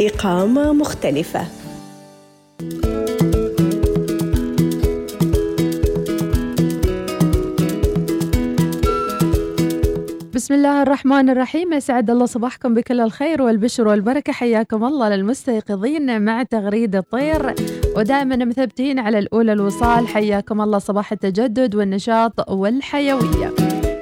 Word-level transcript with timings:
إقامة 0.02 0.73
مختلفة. 0.73 1.48
بسم 10.38 10.54
الله 10.54 10.82
الرحمن 10.82 11.30
الرحيم. 11.30 11.73
اسعد 11.73 12.09
الله 12.09 12.26
صباحكم 12.26 12.73
بكل 12.73 13.02
الخير 13.02 13.41
والبشر 13.41 13.88
والبركة. 13.88 14.34
حياكم 14.34 14.86
الله 14.86 15.09
للمستيقظين 15.09 16.22
مع 16.22 16.44
تغريد 16.44 16.95
الطير. 16.95 17.55
ودائما 17.95 18.45
مثبتين 18.45 19.00
على 19.00 19.20
الأولى 19.20 19.53
الوصال. 19.53 20.08
حياكم 20.08 20.61
الله 20.61 20.80
صباح 20.80 21.11
التجدد 21.11 21.76
والنشاط 21.76 22.50
والحيوية. 22.50 23.53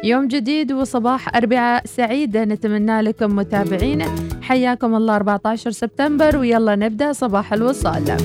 يوم 0.03 0.27
جديد 0.27 0.71
وصباح 0.71 1.35
أربعاء 1.35 1.85
سعيدة 1.85 2.43
نتمنى 2.43 3.01
لكم 3.01 3.35
متابعينا 3.35 4.05
حياكم 4.41 4.95
الله 4.95 5.15
14 5.15 5.71
سبتمبر. 5.71 6.37
ويلا 6.37 6.75
نبدأ 6.75 7.13
صباح 7.13 7.53
الوصال. 7.53 8.17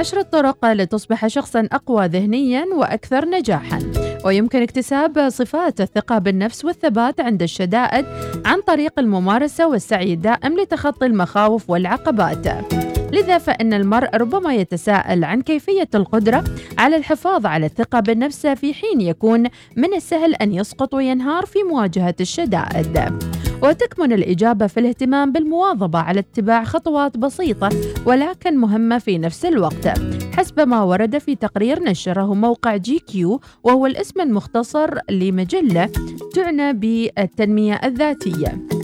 عشر 0.00 0.22
طرق 0.22 0.64
لتصبح 0.64 1.26
شخصا 1.26 1.68
أقوى 1.72 2.06
ذهنيا 2.06 2.64
وأكثر 2.74 3.24
نجاحا 3.24 3.78
ويمكن 4.24 4.62
اكتساب 4.62 5.28
صفات 5.28 5.80
الثقة 5.80 6.18
بالنفس 6.18 6.64
والثبات 6.64 7.20
عند 7.20 7.42
الشدائد 7.42 8.06
عن 8.44 8.60
طريق 8.60 8.98
الممارسة 8.98 9.68
والسعي 9.68 10.12
الدائم 10.12 10.60
لتخطي 10.60 11.06
المخاوف 11.06 11.70
والعقبات 11.70 12.46
لذا 13.12 13.38
فإن 13.38 13.74
المرء 13.74 14.16
ربما 14.16 14.54
يتساءل 14.54 15.24
عن 15.24 15.42
كيفية 15.42 15.88
القدرة 15.94 16.44
على 16.78 16.96
الحفاظ 16.96 17.46
على 17.46 17.66
الثقة 17.66 18.00
بالنفس 18.00 18.46
في 18.46 18.74
حين 18.74 19.00
يكون 19.00 19.46
من 19.76 19.94
السهل 19.94 20.34
أن 20.34 20.54
يسقط 20.54 20.94
وينهار 20.94 21.46
في 21.46 21.58
مواجهة 21.62 22.14
الشدائد. 22.20 22.98
وتكمن 23.62 24.12
الإجابة 24.12 24.66
في 24.66 24.80
الاهتمام 24.80 25.32
بالمواظبة 25.32 25.98
على 25.98 26.20
اتباع 26.20 26.64
خطوات 26.64 27.16
بسيطة 27.16 27.68
ولكن 28.06 28.56
مهمة 28.56 28.98
في 28.98 29.18
نفس 29.18 29.44
الوقت. 29.44 29.88
حسب 30.36 30.60
ما 30.60 30.82
ورد 30.82 31.18
في 31.18 31.34
تقرير 31.34 31.82
نشره 31.82 32.34
موقع 32.34 32.76
GQ 32.76 33.40
وهو 33.64 33.86
الاسم 33.86 34.20
المختصر 34.20 34.98
لمجلة 35.10 35.88
تعنى 36.34 36.72
بالتنمية 36.72 37.74
الذاتية. 37.74 38.79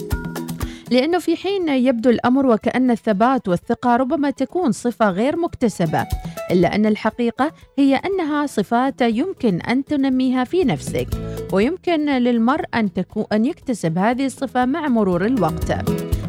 لأنه 0.91 1.19
في 1.19 1.37
حين 1.37 1.69
يبدو 1.69 2.11
الأمر 2.11 2.47
وكأن 2.47 2.91
الثبات 2.91 3.49
والثقة 3.49 3.97
ربما 3.97 4.31
تكون 4.31 4.73
صفة 4.73 5.11
غير 5.11 5.37
مكتسبة 5.37 6.07
إلا 6.51 6.75
أن 6.75 6.87
الحقيقة 6.87 7.53
هي 7.79 7.97
أنها 7.97 8.47
صفات 8.47 9.03
يمكن 9.03 9.61
أن 9.61 9.85
تنميها 9.85 10.45
في 10.45 10.65
نفسك 10.65 11.09
ويمكن 11.53 12.11
للمرء 12.11 12.65
أن, 12.75 12.93
تكون 12.93 13.25
أن 13.33 13.45
يكتسب 13.45 13.99
هذه 13.99 14.27
الصفة 14.27 14.65
مع 14.65 14.89
مرور 14.89 15.27
الوقت. 15.27 15.71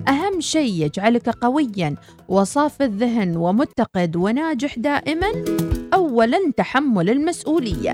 أهم 0.07 0.39
شيء 0.39 0.85
يجعلك 0.85 1.29
قويا 1.29 1.95
وصاف 2.27 2.81
الذهن 2.81 3.37
ومتقد 3.37 4.15
وناجح 4.15 4.79
دائما 4.79 5.27
أولا 5.93 6.51
تحمل 6.57 7.09
المسؤولية. 7.09 7.93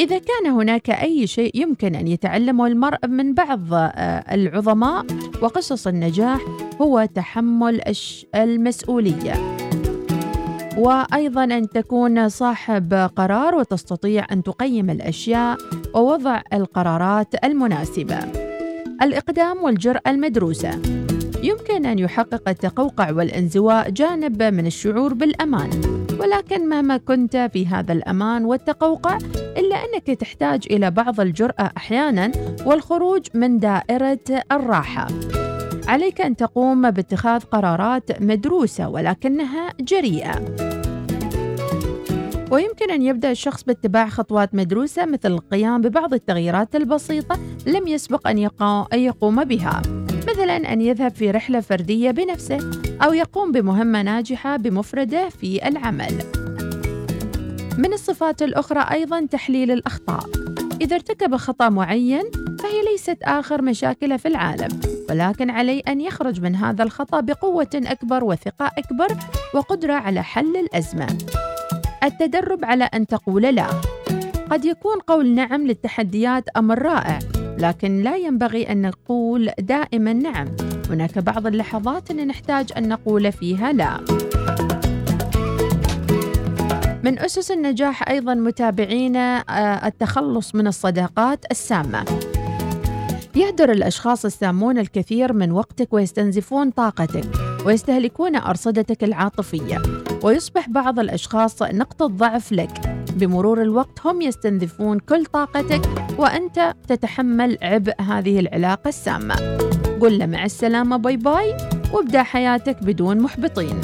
إذا 0.00 0.18
كان 0.18 0.52
هناك 0.52 0.90
أي 0.90 1.26
شيء 1.26 1.50
يمكن 1.54 1.94
أن 1.94 2.08
يتعلمه 2.08 2.66
المرء 2.66 3.06
من 3.06 3.34
بعض 3.34 3.60
العظماء 4.32 5.06
وقصص 5.42 5.86
النجاح 5.86 6.40
هو 6.80 7.08
تحمل 7.14 7.80
المسؤولية. 8.34 9.56
وأيضا 10.78 11.44
أن 11.44 11.68
تكون 11.68 12.28
صاحب 12.28 13.10
قرار 13.16 13.54
وتستطيع 13.54 14.26
أن 14.32 14.42
تقيم 14.42 14.90
الأشياء 14.90 15.56
ووضع 15.94 16.42
القرارات 16.52 17.44
المناسبة. 17.44 18.18
الإقدام 19.02 19.62
والجرأة 19.62 20.02
المدروسة. 20.06 20.80
يمكن 21.42 21.86
أن 21.86 21.98
يحقق 21.98 22.48
التقوقع 22.48 23.10
والانزواء 23.12 23.90
جانب 23.90 24.42
من 24.42 24.66
الشعور 24.66 25.14
بالأمان. 25.14 25.70
ولكن 26.20 26.68
مهما 26.68 26.96
كنت 26.96 27.50
في 27.52 27.66
هذا 27.66 27.92
الأمان 27.92 28.44
والتقوقع 28.44 29.18
إلا 29.56 29.76
أنك 29.76 30.06
تحتاج 30.06 30.62
إلى 30.70 30.90
بعض 30.90 31.20
الجرأة 31.20 31.70
أحيانا 31.76 32.32
والخروج 32.66 33.26
من 33.34 33.58
دائرة 33.58 34.42
الراحة. 34.52 35.06
عليك 35.88 36.20
أن 36.20 36.36
تقوم 36.36 36.90
باتخاذ 36.90 37.40
قرارات 37.40 38.22
مدروسة 38.22 38.88
ولكنها 38.88 39.68
جريئة. 39.80 40.40
ويمكن 42.50 42.90
أن 42.90 43.02
يبدأ 43.02 43.30
الشخص 43.30 43.62
باتباع 43.62 44.08
خطوات 44.08 44.54
مدروسة 44.54 45.06
مثل 45.06 45.32
القيام 45.32 45.80
ببعض 45.80 46.14
التغييرات 46.14 46.76
البسيطة 46.76 47.38
لم 47.66 47.88
يسبق 47.88 48.28
أن 48.28 48.38
يقوم 48.92 49.44
بها. 49.44 49.82
مثلا 50.30 50.72
أن 50.72 50.80
يذهب 50.80 51.14
في 51.14 51.30
رحلة 51.30 51.60
فردية 51.60 52.10
بنفسه 52.10 52.70
أو 53.02 53.12
يقوم 53.12 53.52
بمهمة 53.52 54.02
ناجحة 54.02 54.56
بمفرده 54.56 55.28
في 55.28 55.68
العمل. 55.68 56.14
من 57.78 57.92
الصفات 57.92 58.42
الأخرى 58.42 58.86
أيضا 58.90 59.26
تحليل 59.26 59.70
الأخطاء. 59.70 60.24
إذا 60.80 60.96
ارتكب 60.96 61.36
خطأ 61.36 61.68
معين 61.68 62.24
فهي 62.58 62.82
ليست 62.92 63.18
آخر 63.22 63.62
مشاكله 63.62 64.16
في 64.16 64.28
العالم 64.28 64.80
ولكن 65.10 65.50
عليه 65.50 65.82
أن 65.88 66.00
يخرج 66.00 66.40
من 66.40 66.56
هذا 66.56 66.82
الخطأ 66.82 67.20
بقوة 67.20 67.70
أكبر 67.74 68.24
وثقة 68.24 68.70
أكبر 68.78 69.08
وقدرة 69.54 69.92
على 69.92 70.22
حل 70.22 70.56
الأزمة. 70.56 71.18
التدرب 72.04 72.64
على 72.64 72.84
أن 72.84 73.06
تقول 73.06 73.42
لا. 73.42 73.66
قد 74.50 74.64
يكون 74.64 74.98
قول 74.98 75.34
نعم 75.34 75.66
للتحديات 75.66 76.44
أمر 76.56 76.82
رائع 76.82 77.18
لكن 77.60 78.02
لا 78.02 78.16
ينبغي 78.16 78.72
أن 78.72 78.82
نقول 78.82 79.50
دائما 79.58 80.12
نعم. 80.12 80.48
هناك 80.90 81.18
بعض 81.18 81.46
اللحظات 81.46 82.10
أن 82.10 82.26
نحتاج 82.26 82.72
أن 82.76 82.88
نقول 82.88 83.32
فيها 83.32 83.72
لا. 83.72 84.00
من 87.04 87.18
أسس 87.18 87.50
النجاح 87.50 88.08
أيضا 88.08 88.34
متابعينا 88.34 89.44
التخلص 89.86 90.54
من 90.54 90.66
الصداقات 90.66 91.44
السامة. 91.50 92.04
يهدر 93.36 93.72
الأشخاص 93.72 94.24
السامون 94.24 94.78
الكثير 94.78 95.32
من 95.32 95.52
وقتك 95.52 95.92
ويستنزفون 95.92 96.70
طاقتك 96.70 97.24
ويستهلكون 97.66 98.36
أرصدتك 98.36 99.04
العاطفية. 99.04 99.82
ويصبح 100.22 100.68
بعض 100.68 100.98
الأشخاص 100.98 101.62
نقطة 101.62 102.06
ضعف 102.06 102.52
لك. 102.52 103.00
بمرور 103.16 103.62
الوقت 103.62 104.06
هم 104.06 104.22
يستنزفون 104.22 104.98
كل 104.98 105.26
طاقتك 105.26 106.09
وأنت 106.20 106.74
تتحمل 106.88 107.58
عبء 107.62 108.00
هذه 108.00 108.40
العلاقة 108.40 108.88
السامة. 108.88 109.34
قل 110.00 110.18
له 110.18 110.26
مع 110.26 110.44
السلامة 110.44 110.96
باي 110.96 111.16
باي 111.16 111.56
وابدأ 111.92 112.22
حياتك 112.22 112.82
بدون 112.82 113.18
محبطين. 113.20 113.80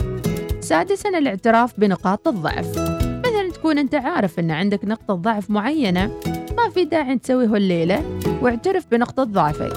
سادسا 0.61 1.09
الاعتراف 1.09 1.81
بنقاط 1.81 2.29
الضعف. 2.29 2.79
مثلا 3.27 3.51
تكون 3.55 3.79
أنت 3.79 3.95
عارف 3.95 4.39
أن 4.39 4.51
عندك 4.51 4.85
نقطة 4.85 5.15
ضعف 5.15 5.51
معينة 5.51 6.11
ما 6.57 6.71
في 6.71 6.85
داعي 6.85 7.19
تسويه 7.19 7.57
الليلة 7.57 8.21
واعترف 8.43 8.87
بنقطة 8.91 9.25
ضعفك. 9.25 9.73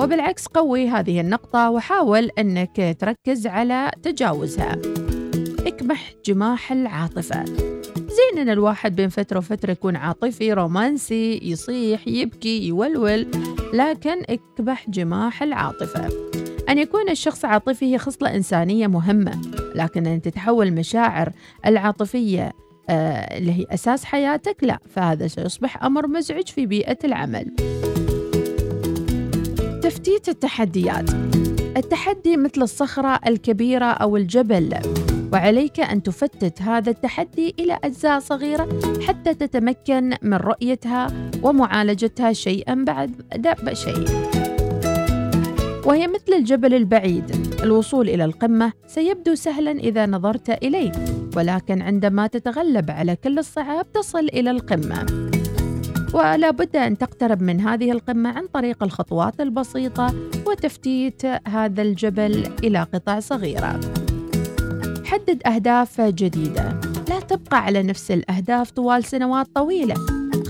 وبالعكس 0.00 0.46
قوي 0.46 0.88
هذه 0.88 1.20
النقطة 1.20 1.70
وحاول 1.70 2.30
أنك 2.38 2.96
تركز 3.00 3.46
على 3.46 3.90
تجاوزها. 4.02 4.76
إكمح 5.66 6.12
جماح 6.26 6.72
العاطفة. 6.72 7.44
زين 7.96 8.38
إن 8.38 8.48
الواحد 8.48 8.96
بين 8.96 9.08
فترة 9.08 9.38
وفترة 9.38 9.70
يكون 9.70 9.96
عاطفي 9.96 10.52
رومانسي 10.52 11.40
يصيح 11.42 12.08
يبكي 12.08 12.68
يولول 12.68 13.26
لكن 13.74 14.22
اكبح 14.28 14.90
جماح 14.90 15.42
العاطفة. 15.42 16.08
أن 16.68 16.78
يكون 16.78 17.08
الشخص 17.10 17.44
عاطفي 17.44 17.94
هي 17.94 17.98
خصلة 17.98 18.36
إنسانية 18.36 18.86
مهمة 18.86 19.40
لكن 19.74 20.06
أن 20.06 20.22
تتحول 20.22 20.66
المشاعر 20.66 21.32
العاطفية 21.66 22.52
آه 22.90 23.38
اللي 23.38 23.52
هي 23.52 23.66
أساس 23.70 24.04
حياتك 24.04 24.56
لا 24.62 24.78
فهذا 24.94 25.26
سيصبح 25.26 25.84
أمر 25.84 26.06
مزعج 26.06 26.48
في 26.48 26.66
بيئة 26.66 26.98
العمل. 27.04 27.54
تفتيت 29.82 30.28
التحديات. 30.28 31.10
التحدي 31.76 32.36
مثل 32.36 32.62
الصخرة 32.62 33.20
الكبيرة 33.26 33.84
أو 33.84 34.16
الجبل. 34.16 34.74
وعليك 35.32 35.80
أن 35.80 36.02
تفتت 36.02 36.62
هذا 36.62 36.90
التحدي 36.90 37.54
إلى 37.58 37.78
أجزاء 37.84 38.18
صغيرة 38.18 38.68
حتى 39.06 39.34
تتمكن 39.34 40.14
من 40.22 40.34
رؤيتها 40.34 41.06
ومعالجتها 41.42 42.32
شيئا 42.32 42.74
بعد 42.74 43.10
شيء. 43.72 44.04
وهي 45.84 46.06
مثل 46.08 46.32
الجبل 46.38 46.74
البعيد. 46.74 47.24
الوصول 47.62 48.08
إلى 48.08 48.24
القمة 48.24 48.72
سيبدو 48.86 49.34
سهلا 49.34 49.70
إذا 49.70 50.06
نظرت 50.06 50.50
إليه 50.50 50.92
ولكن 51.36 51.82
عندما 51.82 52.26
تتغلب 52.26 52.90
على 52.90 53.16
كل 53.16 53.38
الصعاب 53.38 53.92
تصل 53.92 54.24
إلى 54.24 54.50
القمة. 54.50 55.06
ولا 56.12 56.50
بد 56.50 56.76
أن 56.76 56.98
تقترب 56.98 57.42
من 57.42 57.60
هذه 57.60 57.92
القمة 57.92 58.30
عن 58.30 58.46
طريق 58.46 58.82
الخطوات 58.82 59.40
البسيطة 59.40 60.14
وتفتيت 60.46 61.22
هذا 61.48 61.82
الجبل 61.82 62.52
إلى 62.64 62.82
قطع 62.94 63.20
صغيرة. 63.20 63.80
حدد 65.04 65.46
أهداف 65.46 66.00
جديدة. 66.00 66.80
لا 67.08 67.20
تبقى 67.20 67.64
على 67.64 67.82
نفس 67.82 68.10
الأهداف 68.10 68.70
طوال 68.70 69.04
سنوات 69.04 69.46
طويلة. 69.54 69.94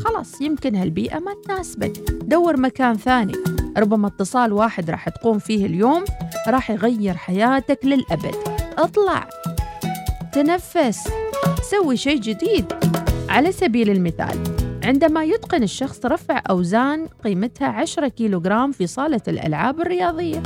خلاص 0.04 0.40
يمكن 0.40 0.76
هالبيئة 0.76 1.18
ما 1.18 1.34
تناسبك. 1.44 2.10
دور 2.10 2.60
مكان 2.60 2.96
ثاني. 2.96 3.34
ربما 3.78 4.06
اتصال 4.06 4.52
واحد 4.52 4.90
راح 4.90 5.08
تقوم 5.08 5.38
فيه 5.38 5.66
اليوم 5.66 6.04
راح 6.48 6.70
يغير 6.70 7.14
حياتك 7.14 7.78
للأبد. 7.84 8.34
اطلع. 8.78 9.28
تنفس. 10.32 11.08
سوي 11.70 11.96
شيء 11.96 12.20
جديد. 12.20 12.72
على 13.28 13.52
سبيل 13.52 13.90
المثال. 13.90 14.51
عندما 14.84 15.24
يتقن 15.24 15.62
الشخص 15.62 16.06
رفع 16.06 16.42
أوزان 16.50 17.06
قيمتها 17.24 17.68
10 17.68 18.08
كيلوغرام 18.08 18.72
في 18.72 18.86
صالة 18.86 19.20
الألعاب 19.28 19.80
الرياضية. 19.80 20.42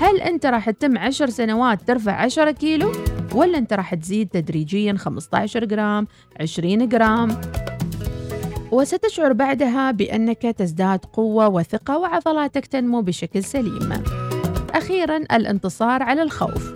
هل 0.00 0.20
أنت 0.20 0.46
راح 0.46 0.70
تتم 0.70 0.98
10 0.98 1.30
سنوات 1.30 1.82
ترفع 1.82 2.12
10 2.12 2.50
كيلو؟ 2.50 2.92
ولا 3.34 3.58
أنت 3.58 3.72
راح 3.72 3.94
تزيد 3.94 4.28
تدريجيا 4.28 4.94
15 4.94 5.64
جرام 5.64 6.06
20 6.40 6.88
جرام؟ 6.88 7.40
وستشعر 8.72 9.32
بعدها 9.32 9.90
بأنك 9.90 10.42
تزداد 10.42 11.04
قوة 11.12 11.48
وثقة 11.48 11.98
وعضلاتك 11.98 12.66
تنمو 12.66 13.02
بشكل 13.02 13.44
سليم. 13.44 14.02
أخيرا 14.74 15.16
الانتصار 15.16 16.02
على 16.02 16.22
الخوف. 16.22 16.74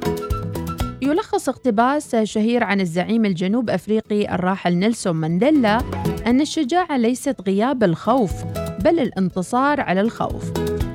يلخص 1.02 1.48
اقتباس 1.48 2.16
شهير 2.16 2.64
عن 2.64 2.80
الزعيم 2.80 3.24
الجنوب 3.24 3.70
أفريقي 3.70 4.34
الراحل 4.34 4.74
نيلسون 4.74 5.16
مانديلا 5.16 5.78
أن 6.26 6.40
الشجاعة 6.40 6.96
ليست 6.96 7.36
غياب 7.46 7.84
الخوف 7.84 8.44
بل 8.84 9.00
الانتصار 9.00 9.80
على 9.80 10.00
الخوف. 10.00 10.52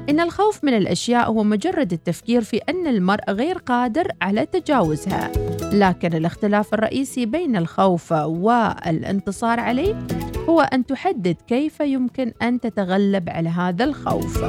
إن 0.10 0.20
الخوف 0.20 0.64
من 0.64 0.74
الأشياء 0.74 1.32
هو 1.32 1.44
مجرد 1.44 1.94
التفكير 1.94 2.42
في 2.42 2.58
أن 2.58 2.88
المرء 2.88 3.32
غير 3.32 3.58
قادر 3.58 4.08
على 4.22 4.46
تجاوزها. 4.46 5.32
لكن 5.74 6.14
الاختلاف 6.14 6.74
الرئيسي 6.74 7.26
بين 7.26 7.56
الخوف 7.56 8.12
والانتصار 8.12 9.60
عليه 9.60 10.00
هو 10.50 10.62
أن 10.62 10.86
تحدد 10.86 11.36
كيف 11.48 11.80
يمكن 11.80 12.34
أن 12.42 12.60
تتغلب 12.60 13.30
على 13.30 13.50
هذا 13.50 13.84
الخوف. 13.84 14.44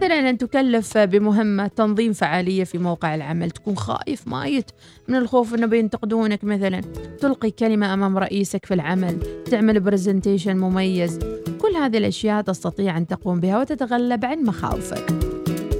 مثلا 0.00 0.30
أن 0.30 0.38
تكلف 0.38 0.98
بمهمة 0.98 1.66
تنظيم 1.66 2.12
فعالية 2.12 2.64
في 2.64 2.78
موقع 2.78 3.14
العمل 3.14 3.50
تكون 3.50 3.76
خايف 3.76 4.28
مايت 4.28 4.70
من 5.08 5.16
الخوف 5.16 5.54
أنه 5.54 5.66
بينتقدونك 5.66 6.44
مثلا. 6.44 6.80
تلقي 7.20 7.50
كلمة 7.50 7.94
أمام 7.94 8.18
رئيسك 8.18 8.66
في 8.66 8.74
العمل 8.74 9.18
تعمل 9.50 9.80
برزنتيشن 9.80 10.56
مميز. 10.56 11.18
كل 11.60 11.76
هذه 11.76 11.98
الأشياء 11.98 12.42
تستطيع 12.42 12.96
أن 12.96 13.06
تقوم 13.06 13.40
بها 13.40 13.60
وتتغلب 13.60 14.24
عن 14.24 14.42
مخاوفك. 14.42 15.12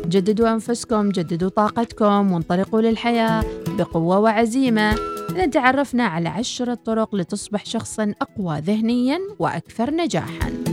جددوا 0.06 0.52
أنفسكم 0.52 1.08
جددوا 1.08 1.49
طاقتكم 1.49 2.32
وانطلقوا 2.32 2.81
للحياة 2.81 3.44
بقوة 3.69 4.19
وعزيمة. 4.19 4.94
إذا 5.31 5.46
تعرفنا 5.46 6.05
على 6.05 6.28
عشرة 6.28 6.75
طرق 6.75 7.14
لتصبح 7.14 7.66
شخصا 7.66 8.14
أقوى 8.20 8.58
ذهنيا 8.61 9.19
وأكثر 9.38 9.90
نجاحا. 9.90 10.69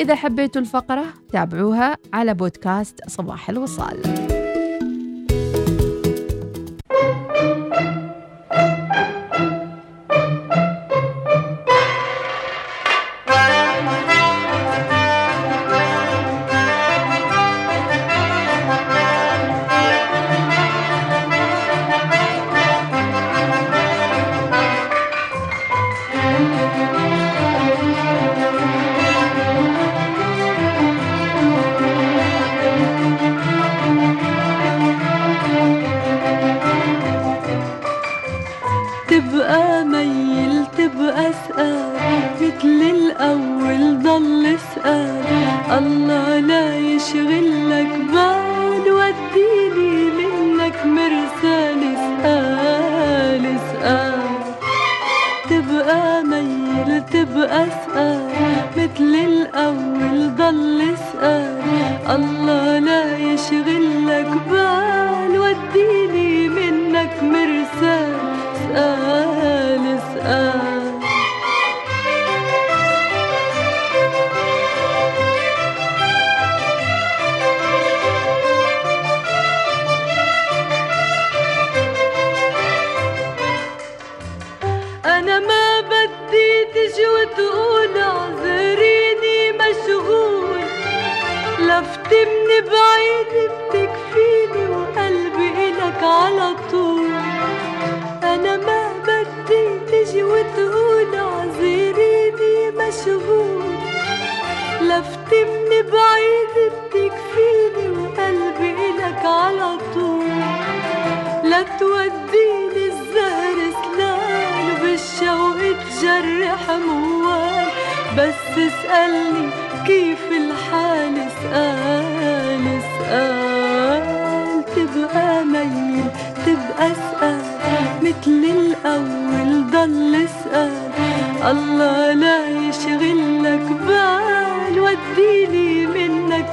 إذا 0.00 0.14
حبيتوا 0.14 0.60
الفقرة 0.60 1.04
تابعوها 1.32 1.96
على 2.12 2.34
بودكاست 2.34 3.00
صباح 3.08 3.50
الوصال. 3.50 4.02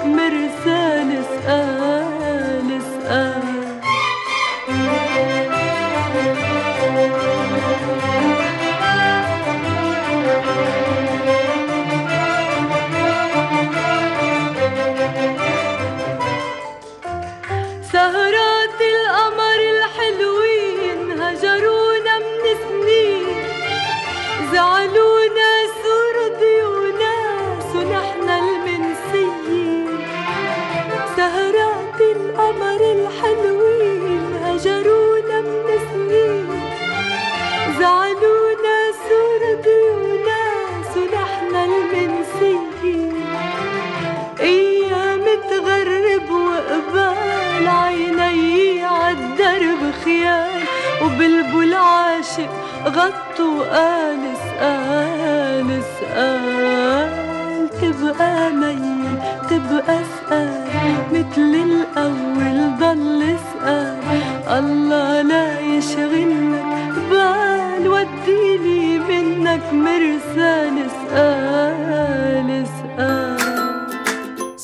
i'm 0.06 0.16
mere 0.16 0.45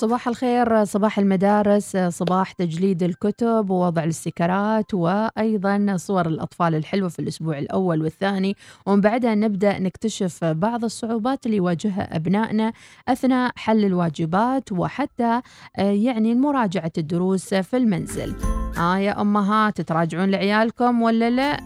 صباح 0.01 0.27
الخير 0.27 0.83
صباح 0.83 1.19
المدارس 1.19 1.97
صباح 1.97 2.51
تجليد 2.51 3.03
الكتب 3.03 3.69
ووضع 3.69 4.03
الاستيكرات 4.03 4.93
وأيضا 4.93 5.95
صور 5.97 6.27
الأطفال 6.27 6.75
الحلوة 6.75 7.09
في 7.09 7.19
الأسبوع 7.19 7.57
الأول 7.57 8.01
والثاني 8.01 8.55
ومن 8.85 9.01
بعدها 9.01 9.35
نبدأ 9.35 9.79
نكتشف 9.79 10.43
بعض 10.43 10.83
الصعوبات 10.83 11.45
اللي 11.45 11.57
يواجهها 11.57 12.15
أبنائنا 12.15 12.73
أثناء 13.07 13.51
حل 13.55 13.85
الواجبات 13.85 14.71
وحتى 14.71 15.41
آه، 15.77 15.91
يعني 15.91 16.35
مراجعة 16.35 16.91
الدروس 16.97 17.53
في 17.53 17.77
المنزل 17.77 18.35
آه 18.77 18.97
يا 18.97 19.21
أمهات 19.21 19.81
تراجعون 19.81 20.29
لعيالكم 20.31 21.01
ولا 21.01 21.29
لا؟ 21.29 21.57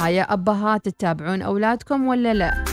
ها 0.00 0.08
يا 0.08 0.32
أبهات 0.32 0.88
تتابعون 0.88 1.42
أولادكم 1.42 2.06
ولا 2.06 2.34
لا؟ 2.34 2.71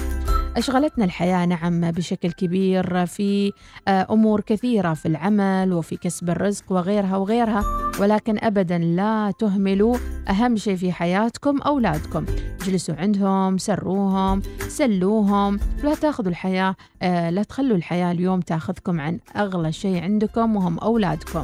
أشغلتنا 0.57 1.05
الحياة 1.05 1.45
نعم 1.45 1.91
بشكل 1.91 2.31
كبير 2.31 3.05
في 3.05 3.53
آه، 3.87 4.07
أمور 4.11 4.41
كثيرة 4.41 4.93
في 4.93 5.07
العمل 5.07 5.73
وفي 5.73 5.97
كسب 5.97 6.29
الرزق 6.29 6.71
وغيرها 6.71 7.17
وغيرها 7.17 7.63
ولكن 7.99 8.37
أبدا 8.39 8.77
لا 8.77 9.33
تهملوا 9.39 9.95
أهم 10.29 10.57
شيء 10.57 10.75
في 10.75 10.91
حياتكم 10.91 11.61
أولادكم. 11.61 12.25
اجلسوا 12.61 12.95
عندهم 12.95 13.57
سروهم 13.57 14.41
سلوهم 14.67 15.59
لا 15.83 15.95
تأخذوا 15.95 16.29
الحياة 16.29 16.75
آه، 17.01 17.29
لا 17.29 17.43
تخلوا 17.43 17.77
الحياة 17.77 18.11
اليوم 18.11 18.41
تأخذكم 18.41 18.99
عن 19.01 19.19
أغلى 19.35 19.71
شيء 19.71 20.03
عندكم 20.03 20.55
وهم 20.55 20.79
أولادكم. 20.79 21.43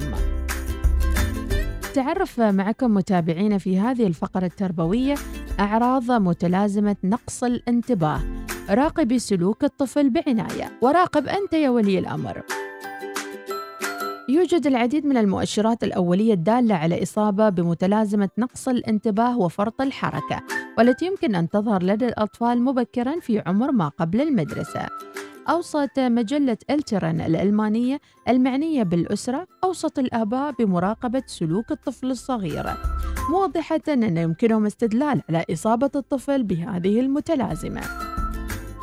تعرف 1.93 2.39
معكم 2.39 2.93
متابعينا 2.93 3.57
في 3.57 3.79
هذه 3.79 4.07
الفقرة 4.07 4.45
التربوية 4.45 5.15
أعراض 5.59 6.11
متلازمة 6.11 6.95
نقص 7.03 7.43
الانتباه. 7.43 8.44
راقبي 8.69 9.19
سلوك 9.19 9.63
الطفل 9.63 10.09
بعناية. 10.09 10.79
وراقب 10.81 11.27
أنت 11.27 11.53
يا 11.53 11.69
ولي 11.69 11.99
الأمر. 11.99 12.41
يوجد 14.29 14.67
العديد 14.67 15.05
من 15.05 15.17
المؤشرات 15.17 15.83
الأولية 15.83 16.33
الدالة 16.33 16.75
على 16.75 17.03
إصابة 17.03 17.49
بمتلازمة 17.49 18.29
نقص 18.37 18.67
الانتباه 18.67 19.37
وفرط 19.39 19.81
الحركة 19.81 20.43
والتي 20.77 21.05
يمكن 21.05 21.35
أن 21.35 21.49
تظهر 21.49 21.83
لدى 21.83 22.05
الأطفال 22.05 22.61
مبكرا 22.61 23.19
في 23.19 23.43
عمر 23.45 23.71
ما 23.71 23.87
قبل 23.87 24.21
المدرسة. 24.21 24.87
أوصت 25.49 25.99
مجلة 25.99 26.57
إلترن 26.69 27.21
الألمانية 27.21 27.99
المعنية 28.29 28.83
بالأسرة 28.83 29.47
أوصت 29.63 29.99
الآباء 29.99 30.51
بمراقبة 30.51 31.23
سلوك 31.25 31.71
الطفل 31.71 32.11
الصغير. 32.11 32.65
موضحة 33.31 33.81
أن 33.87 34.17
يمكنهم 34.17 34.65
استدلال 34.65 35.21
على 35.29 35.45
إصابة 35.51 35.91
الطفل 35.95 36.43
بهذه 36.43 36.99
المتلازمة. 36.99 38.14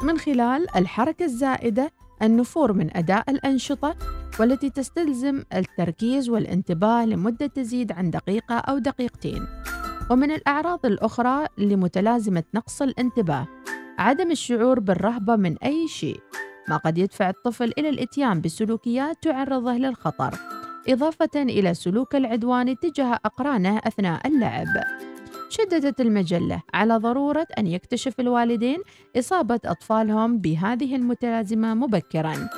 من 0.02 0.18
خلال 0.18 0.76
الحركة 0.76 1.24
الزائدة 1.24 1.92
النفور 2.22 2.72
من 2.72 2.96
أداء 2.96 3.30
الأنشطة 3.30 3.96
والتي 4.40 4.70
تستلزم 4.70 5.42
التركيز 5.54 6.28
والانتباه 6.28 7.04
لمدة 7.04 7.46
تزيد 7.46 7.92
عن 7.92 8.10
دقيقة 8.10 8.54
أو 8.54 8.78
دقيقتين. 8.78 9.46
ومن 10.10 10.30
الأعراض 10.30 10.86
الأخرى 10.86 11.46
لمتلازمة 11.58 12.42
نقص 12.54 12.82
الانتباه 12.82 13.46
عدم 13.98 14.30
الشعور 14.30 14.80
بالرهبة 14.80 15.36
من 15.36 15.56
أي 15.58 15.88
شيء 15.88 16.20
ما 16.68 16.76
قد 16.76 16.98
يدفع 16.98 17.30
الطفل 17.30 17.72
إلى 17.78 17.88
الإتيان 17.88 18.40
بسلوكيات 18.40 19.16
تعرضه 19.22 19.72
للخطر 19.72 20.38
إضافة 20.88 21.30
إلى 21.36 21.74
سلوك 21.74 22.14
العدوان 22.16 22.76
تجاه 22.78 23.18
أقرانه 23.24 23.78
أثناء 23.78 24.26
اللعب. 24.26 24.66
شددت 25.52 26.00
المجلة 26.00 26.62
على 26.74 26.96
ضرورة 26.96 27.46
أن 27.58 27.66
يكتشف 27.66 28.20
الوالدين 28.20 28.78
إصابة 29.18 29.60
أطفالهم 29.64 30.38
بهذه 30.38 30.96
المتلازمة 30.96 31.74
مبكراً 31.74 32.48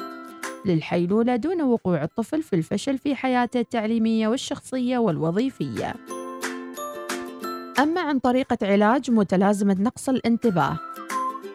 للحيلولة 0.67 1.37
دون 1.37 1.63
وقوع 1.63 2.03
الطفل 2.03 2.43
في 2.43 2.57
الفشل 2.57 2.99
في 2.99 3.15
حياته 3.15 3.61
التعليمية 3.61 4.29
والشخصية 4.29 4.99
والوظيفية. 4.99 5.95
أما 7.79 8.01
عن 8.01 8.19
طريقة 8.19 8.59
علاج 8.63 9.11
متلازمة 9.11 9.77
نقص 9.81 10.09
الانتباه 10.09 10.79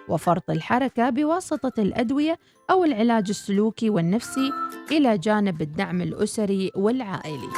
وفرط 0.10 0.50
الحركة 0.50 1.10
بواسطة 1.10 1.82
الأدوية 1.82 2.40
أو 2.72 2.84
العلاج 2.84 3.26
السلوكي 3.30 3.90
والنفسي 3.90 4.52
إلى 4.92 5.18
جانب 5.18 5.62
الدعم 5.62 6.02
الأسري 6.02 6.72
والعائلي. 6.76 7.50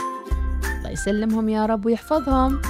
الله 0.77 0.89
يسلمهم 0.89 1.49
يا 1.49 1.65
رب 1.65 1.85
ويحفظهم. 1.85 2.61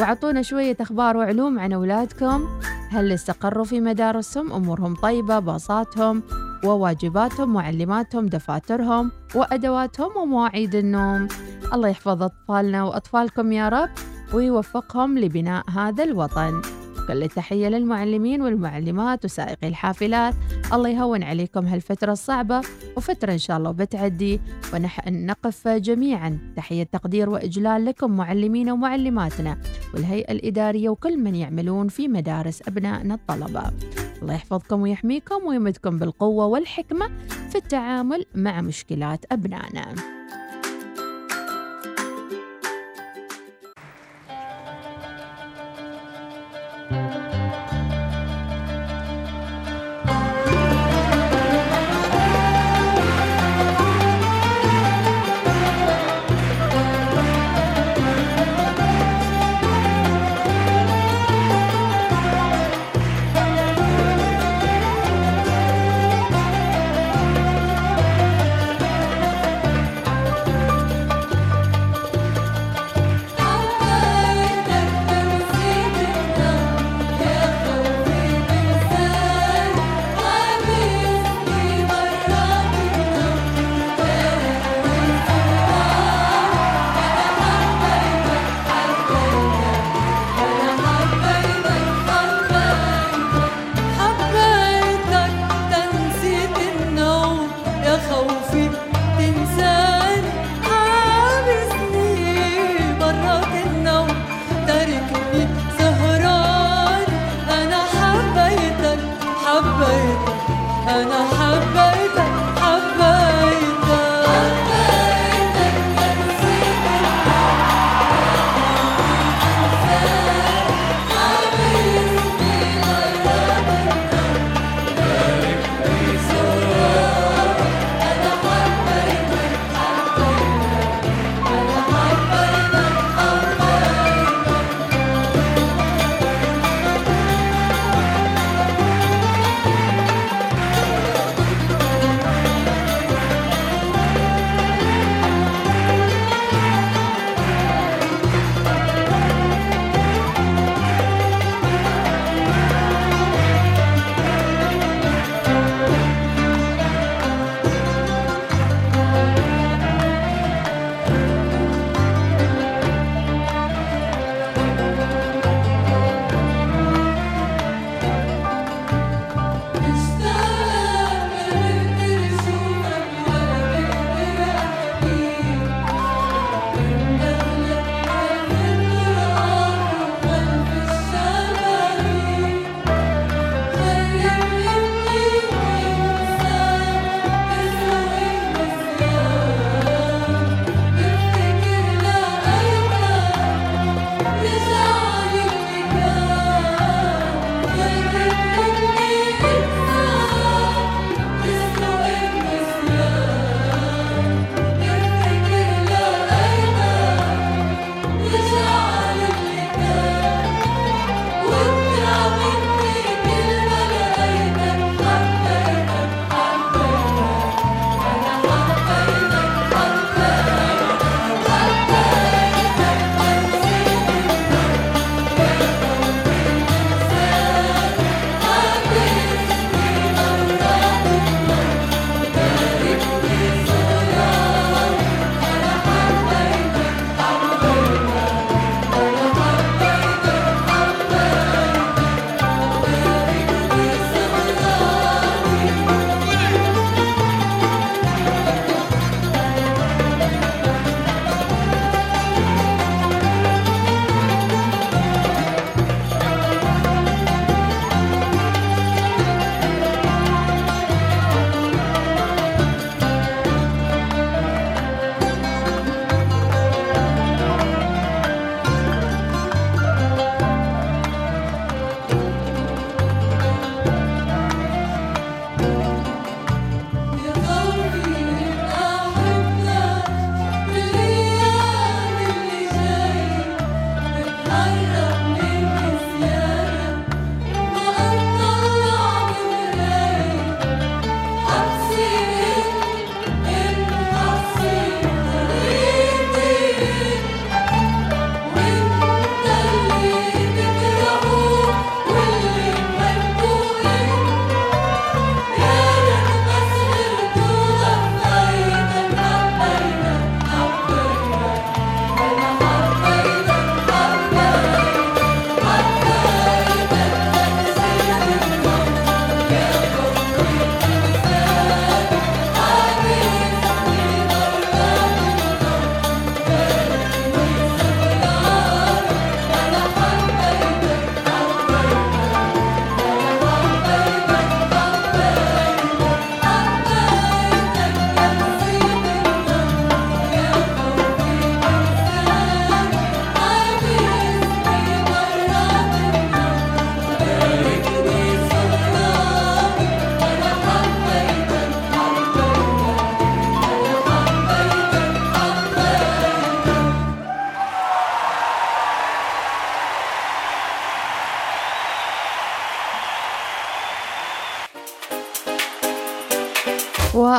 وعطونا 0.00 0.42
شوية 0.42 0.76
أخبار 0.80 1.16
وعلوم 1.16 1.58
عن 1.58 1.72
أولادكم. 1.72 2.48
هل 2.90 3.12
استقروا 3.12 3.64
في 3.64 3.80
مدارسهم؟ 3.80 4.52
أمورهم 4.52 4.94
طيبة 4.94 5.38
باصاتهم 5.38 6.22
وواجباتهم 6.64 7.52
معلماتهم 7.52 8.26
دفاترهم 8.26 9.10
وأدواتهم 9.34 10.16
ومواعيد 10.16 10.74
النوم. 10.74 11.28
الله 11.72 11.88
يحفظ 11.88 12.22
أطفالنا 12.22 12.84
وأطفالكم 12.84 13.52
يا 13.52 13.68
رب 13.68 13.90
ويوفقهم 14.34 15.18
لبناء 15.18 15.70
هذا 15.70 16.04
الوطن. 16.04 16.62
كل 17.08 17.22
التحية 17.22 17.68
للمعلمين 17.68 18.42
والمعلمات 18.42 19.24
وسائقي 19.24 19.68
الحافلات. 19.68 20.34
الله 20.72 20.88
يهون 20.88 21.22
عليكم 21.22 21.66
هالفترة 21.66 22.12
الصعبة 22.12 22.60
وفترة 22.96 23.32
إن 23.32 23.38
شاء 23.38 23.56
الله 23.56 23.70
بتعدي 23.70 24.40
ونحن 24.74 25.26
نقف 25.26 25.68
جميعا. 25.68 26.38
تحية 26.56 26.82
تقدير 26.82 27.30
وإجلال 27.30 27.84
لكم 27.84 28.16
معلمين 28.16 28.70
ومعلماتنا 28.70 29.58
والهيئة 29.94 30.32
الإدارية 30.32 30.88
وكل 30.88 31.18
من 31.18 31.34
يعملون 31.34 31.88
في 31.88 32.08
مدارس 32.08 32.68
أبنائنا 32.68 33.14
الطلبة. 33.14 33.62
الله 34.22 34.34
يحفظكم 34.34 34.80
ويحميكم 34.82 35.46
ويمدكم 35.46 35.98
بالقوة 35.98 36.46
والحكمة 36.46 37.10
في 37.50 37.58
التعامل 37.58 38.24
مع 38.34 38.60
مشكلات 38.60 39.24
أبنائنا. 39.32 39.94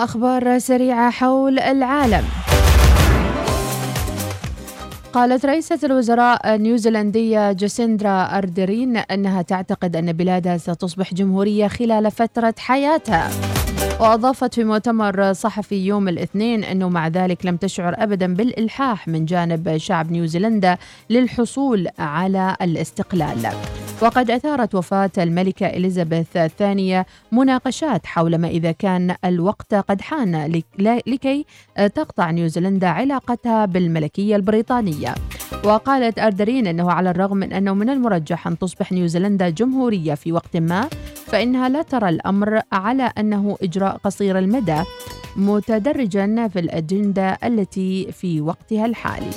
وأخبار 0.10 0.60
سريعة 0.60 1.12
حول 1.12 1.60
العالم. 1.60 2.24
قالت 5.13 5.45
رئيسة 5.45 5.80
الوزراء 5.84 6.56
النيوزيلندية 6.56 7.52
جاسيندرا 7.52 8.38
أردرين 8.38 8.98
أنها 8.98 9.41
تعتقد 9.41 9.95
أن 9.95 10.13
بلادها 10.13 10.58
ستصبح 10.58 11.13
جمهورية 11.13 11.67
خلال 11.67 12.12
فترة 12.12 12.54
حياتها. 12.58 13.30
وأضافت 14.00 14.54
في 14.54 14.64
مؤتمر 14.64 15.34
صحفي 15.34 15.86
يوم 15.88 16.08
الاثنين 16.08 16.64
أنه 16.64 16.90
مع 16.90 17.08
ذلك 17.08 17.46
لم 17.46 17.58
تشعر 17.58 17.96
أبدا 17.98 18.34
بالإلحاح 18.34 19.08
من 19.08 19.26
جانب 19.26 19.78
شعب 19.78 20.12
نيوزيلندا 20.12 20.78
للحصول 21.10 21.88
على 22.00 22.56
الاستقلال. 22.62 23.48
وقد 24.02 24.32
أثارت 24.32 24.76
وفاة 24.76 25.12
الملكة 25.18 25.66
إليزابيث 25.66 26.38
الثانية 26.38 27.06
مناقشات 27.32 28.06
حول 28.06 28.36
ما 28.36 28.48
إذا 28.48 28.72
كان 28.72 29.16
الوقت 29.26 29.74
قد 29.74 30.02
حان 30.02 30.62
لكي 31.08 31.46
تقطع 31.76 32.32
نيوزيلندا 32.32 32.88
علاقتها 32.88 33.66
بالملكية 33.66 34.36
البريطانية. 34.36 35.16
وقالت 35.64 36.20
أردرين 36.20 36.68
أنه 36.68 36.92
على 36.92 37.10
الرغم 37.10 37.38
من 37.38 37.54
أنه 37.54 37.74
من 37.74 37.90
المرجح 37.90 38.48
أن 38.48 38.58
تصبح 38.60 38.92
نيوزيلندا 38.92 39.50
جمهورية 39.50 40.14
في 40.14 40.32
وقت 40.32 40.58
ما 40.58 40.90
فإنها 41.26 41.70
لا 41.70 41.82
ترى 41.82 42.10
الأمر 42.10 42.62
على 42.72 43.12
أنه 43.18 43.58
إجراء 43.64 43.88
قصير 43.91 44.38
المدى 44.38 44.84
متدرجا 45.36 46.47
في 46.47 46.60
الأجندة 46.60 47.38
التي 47.43 48.12
في 48.12 48.41
وقتها 48.41 48.86
الحالي 48.86 49.32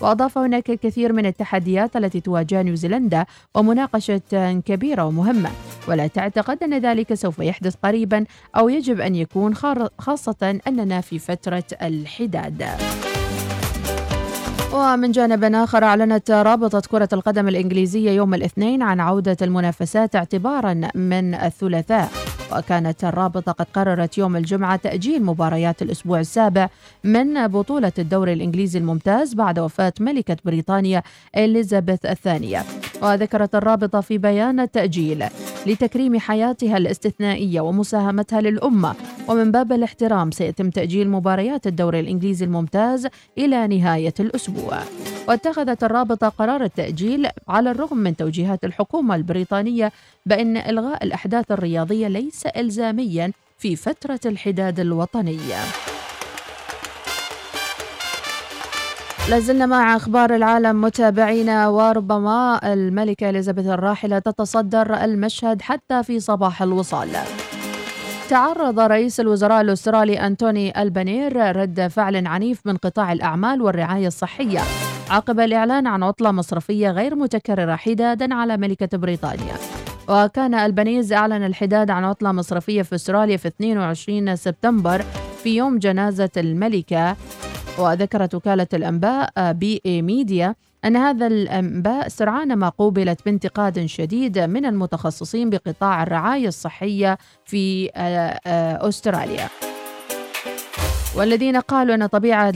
وأضاف 0.00 0.38
هناك 0.38 0.70
الكثير 0.70 1.12
من 1.12 1.26
التحديات 1.26 1.96
التي 1.96 2.20
تواجه 2.20 2.62
نيوزيلندا 2.62 3.26
ومناقشة 3.54 4.20
كبيرة 4.66 5.04
ومهمة. 5.04 5.50
ولا 5.88 6.06
تعتقد 6.06 6.62
أن 6.62 6.78
ذلك 6.78 7.14
سوف 7.14 7.38
يحدث 7.38 7.74
قريبا 7.84 8.24
أو 8.56 8.68
يجب 8.68 9.00
أن 9.00 9.14
يكون 9.14 9.54
خاصة 9.98 10.60
أننا 10.68 11.00
في 11.00 11.18
فترة 11.18 11.64
الحداد. 11.82 12.64
ومن 14.72 15.12
جانب 15.12 15.44
آخر 15.44 15.84
أعلنت 15.84 16.30
رابطة 16.30 16.82
كرة 16.90 17.08
القدم 17.12 17.48
الإنجليزية 17.48 18.10
يوم 18.10 18.34
الاثنين 18.34 18.82
عن 18.82 19.00
عودة 19.00 19.36
المنافسات 19.42 20.16
اعتبارا 20.16 20.74
من 20.94 21.34
الثلاثاء. 21.34 22.10
وكانت 22.52 23.04
الرابطة 23.04 23.52
قد 23.52 23.66
قررت 23.74 24.18
يوم 24.18 24.36
الجمعة 24.36 24.76
تأجيل 24.76 25.24
مباريات 25.24 25.82
الأسبوع 25.82 26.20
السابع 26.20 26.68
من 27.04 27.46
بطولة 27.46 27.92
الدوري 27.98 28.32
الإنجليزي 28.32 28.78
الممتاز 28.78 29.34
بعد 29.34 29.58
وفاة 29.58 29.92
ملكة 30.00 30.36
بريطانيا 30.44 31.02
إليزابيث 31.36 32.06
الثانية. 32.06 32.62
وذكرت 33.02 33.54
الرابطة 33.54 34.00
في 34.00 34.18
بيان 34.18 34.60
التأجيل 34.60 35.24
لتكريم 35.66 36.18
حياتها 36.18 36.76
الاستثنائية 36.76 37.60
ومساهمتها 37.60 38.40
للأمة. 38.40 38.94
ومن 39.28 39.50
باب 39.50 39.72
الاحترام 39.72 40.30
سيتم 40.30 40.70
تأجيل 40.70 41.10
مباريات 41.10 41.66
الدوري 41.66 42.00
الإنجليزي 42.00 42.44
الممتاز 42.44 43.06
إلى 43.38 43.66
نهاية 43.66 44.14
الأسبوع. 44.20 44.78
واتخذت 45.28 45.84
الرابطة 45.84 46.28
قرار 46.28 46.64
التأجيل 46.64 47.28
على 47.48 47.70
الرغم 47.70 47.96
من 47.96 48.16
توجيهات 48.16 48.64
الحكومة 48.64 49.14
البريطانية 49.14 49.92
بأن 50.26 50.56
إلغاء 50.56 51.04
الأحداث 51.04 51.52
الرياضية 51.52 52.08
ليس 52.08 52.46
إلزاميا 52.46 53.32
في 53.58 53.76
فترة 53.76 54.20
الحداد 54.26 54.80
الوطنية 54.80 55.56
لازلنا 59.30 59.66
مع 59.66 59.96
أخبار 59.96 60.34
العالم 60.34 60.80
متابعينا 60.80 61.68
وربما 61.68 62.60
الملكة 62.72 63.30
إليزابيث 63.30 63.66
الراحلة 63.66 64.18
تتصدر 64.18 64.94
المشهد 65.04 65.62
حتى 65.62 66.02
في 66.02 66.20
صباح 66.20 66.62
الوصال. 66.62 67.08
تعرض 68.28 68.80
رئيس 68.80 69.20
الوزراء 69.20 69.60
الأسترالي 69.60 70.26
أنتوني 70.26 70.82
ألبانير 70.82 71.56
رد 71.56 71.86
فعل 71.86 72.26
عنيف 72.26 72.60
من 72.64 72.76
قطاع 72.76 73.12
الأعمال 73.12 73.62
والرعاية 73.62 74.06
الصحية. 74.06 74.60
عقب 75.10 75.40
الإعلان 75.40 75.86
عن 75.86 76.02
عطلة 76.02 76.32
مصرفية 76.32 76.90
غير 76.90 77.14
متكررة 77.14 77.76
حدادا 77.76 78.34
على 78.34 78.56
ملكة 78.56 78.98
بريطانيا. 78.98 79.54
وكان 80.08 80.54
البنيز 80.54 81.12
أعلن 81.12 81.46
الحداد 81.46 81.90
عن 81.90 82.04
عطلة 82.04 82.32
مصرفية 82.32 82.82
في 82.82 82.94
أستراليا 82.94 83.36
في 83.36 83.48
22 83.48 84.36
سبتمبر 84.36 85.04
في 85.42 85.56
يوم 85.56 85.78
جنازة 85.78 86.30
الملكة. 86.36 87.16
وذكرت 87.78 88.34
وكالة 88.34 88.66
الأنباء 88.74 89.52
PA 89.52 89.80
Media 89.86 90.54
أن 90.84 90.96
هذا 90.96 91.26
الأنباء 91.26 92.08
سرعان 92.08 92.56
ما 92.56 92.68
قوبلت 92.68 93.24
بانتقاد 93.24 93.86
شديد 93.86 94.38
من 94.38 94.66
المتخصصين 94.66 95.50
بقطاع 95.50 96.02
الرعاية 96.02 96.48
الصحية 96.48 97.18
في 97.44 97.90
آه، 97.96 98.40
آه، 98.46 98.88
أستراليا. 98.88 99.48
والذين 101.16 101.56
قالوا 101.56 101.94
أن 101.94 102.06
طبيعة 102.06 102.54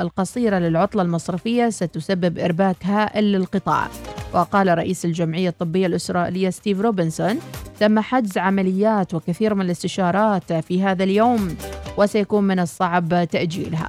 القصيرة 0.00 0.58
للعطلة 0.58 1.02
المصرفية 1.02 1.68
ستسبب 1.68 2.38
إرباك 2.38 2.76
هائل 2.86 3.24
للقطاع. 3.32 3.88
وقال 4.34 4.78
رئيس 4.78 5.04
الجمعية 5.04 5.48
الطبية 5.48 5.86
الأسترالية 5.86 6.50
ستيف 6.50 6.80
روبنسون 6.80 7.38
تم 7.80 7.98
حجز 7.98 8.38
عمليات 8.38 9.14
وكثير 9.14 9.54
من 9.54 9.64
الاستشارات 9.64 10.52
في 10.52 10.82
هذا 10.82 11.04
اليوم 11.04 11.56
وسيكون 11.96 12.44
من 12.44 12.58
الصعب 12.58 13.24
تأجيلها. 13.24 13.88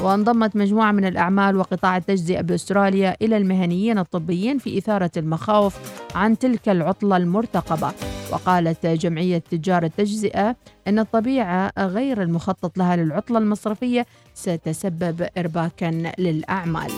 وانضمت 0.00 0.56
مجموعة 0.56 0.92
من 0.92 1.04
الأعمال 1.04 1.56
وقطاع 1.56 1.96
التجزئة 1.96 2.40
بأستراليا 2.40 3.16
إلى 3.22 3.36
المهنيين 3.36 3.98
الطبيين 3.98 4.58
في 4.58 4.78
إثارة 4.78 5.10
المخاوف 5.16 5.76
عن 6.14 6.38
تلك 6.38 6.68
العطلة 6.68 7.16
المرتقبة. 7.16 7.92
وقالت 8.32 8.86
جمعية 8.86 9.38
تجار 9.38 9.84
التجزئة 9.84 10.56
أن 10.88 10.98
الطبيعة 10.98 11.72
غير 11.78 12.22
المخطط 12.22 12.78
لها 12.78 12.96
للعطلة 12.96 13.38
المصرفية 13.38 14.06
ستسبب 14.34 15.28
إرباكا 15.38 16.12
للأعمال. 16.18 16.90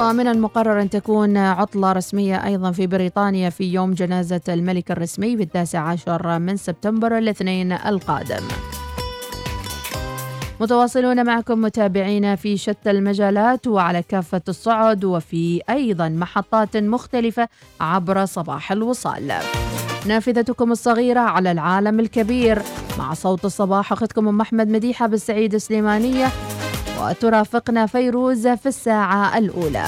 ومن 0.00 0.26
المقرر 0.26 0.82
أن 0.82 0.90
تكون 0.90 1.36
عطلة 1.36 1.92
رسمية 1.92 2.44
أيضا 2.44 2.72
في 2.72 2.86
بريطانيا 2.86 3.50
في 3.50 3.64
يوم 3.72 3.94
جنازة 3.94 4.40
الملك 4.48 4.90
الرسمي 4.90 5.36
بالتاسع 5.36 5.80
عشر 5.80 6.38
من 6.38 6.56
سبتمبر 6.56 7.18
الاثنين 7.18 7.72
القادم. 7.72 8.42
متواصلون 10.60 11.26
معكم 11.26 11.60
متابعينا 11.60 12.36
في 12.36 12.56
شتى 12.56 12.90
المجالات 12.90 13.66
وعلى 13.66 14.02
كافة 14.02 14.40
الصعد 14.48 15.04
وفي 15.04 15.60
أيضا 15.70 16.08
محطات 16.08 16.76
مختلفة 16.76 17.48
عبر 17.80 18.24
صباح 18.24 18.72
الوصال. 18.72 19.32
نافذتكم 20.06 20.72
الصغيرة 20.72 21.20
على 21.20 21.52
العالم 21.52 22.00
الكبير. 22.00 22.62
مع 22.98 23.14
صوت 23.14 23.44
الصباح 23.44 23.92
أخذكم 23.92 24.28
أم 24.28 24.40
أحمد 24.40 24.68
مديحة 24.68 25.06
بالسعيد 25.06 25.54
السليمانية. 25.54 26.28
وترافقنا 27.02 27.86
فيروز 27.86 28.48
في 28.48 28.66
الساعة 28.66 29.38
الأولى. 29.38 29.84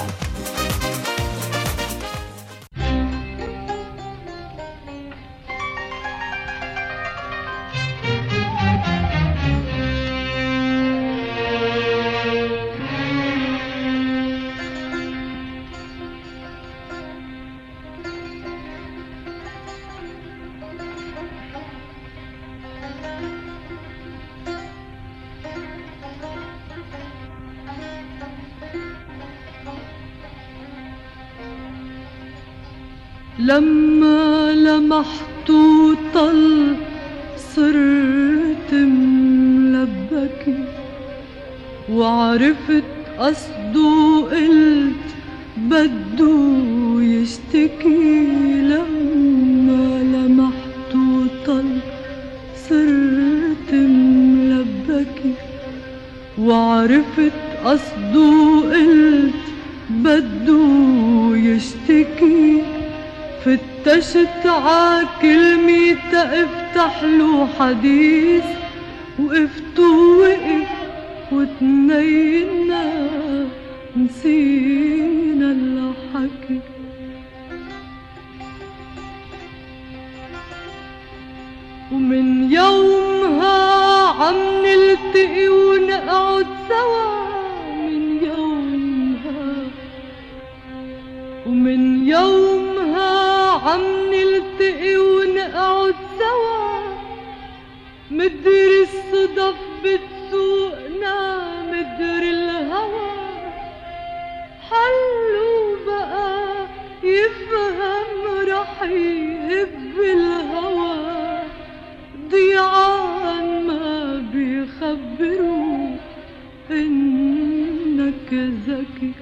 انك 118.32 118.52
ذكي 118.68 119.12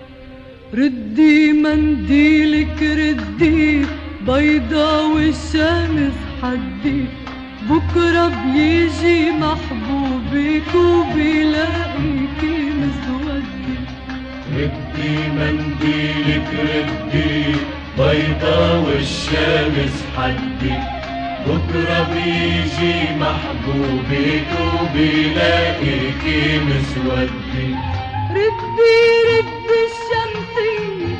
ردي 0.74 1.52
منديلك 1.52 2.82
ردي 2.82 3.86
بيضا 4.26 5.02
والشمس 5.02 6.12
حدي. 6.42 7.04
بكرة 7.70 8.28
بيجي 8.52 9.30
محبوبك 9.30 10.74
وبيلاقيكي 10.74 12.56
مسودي 12.80 13.78
ردي 14.56 15.16
منديلك 15.38 16.50
ردي 16.68 17.44
بيضا 17.98 18.78
والشمس 18.78 20.04
حدي. 20.16 20.74
بكرة 21.46 22.08
بيجي 22.14 22.96
محبوبك 23.20 24.50
وبيلاقيكي 24.74 26.40
مسودي 26.58 27.97
ردي 28.48 29.00
ردي 29.28 29.80
الشمسية 29.88 31.16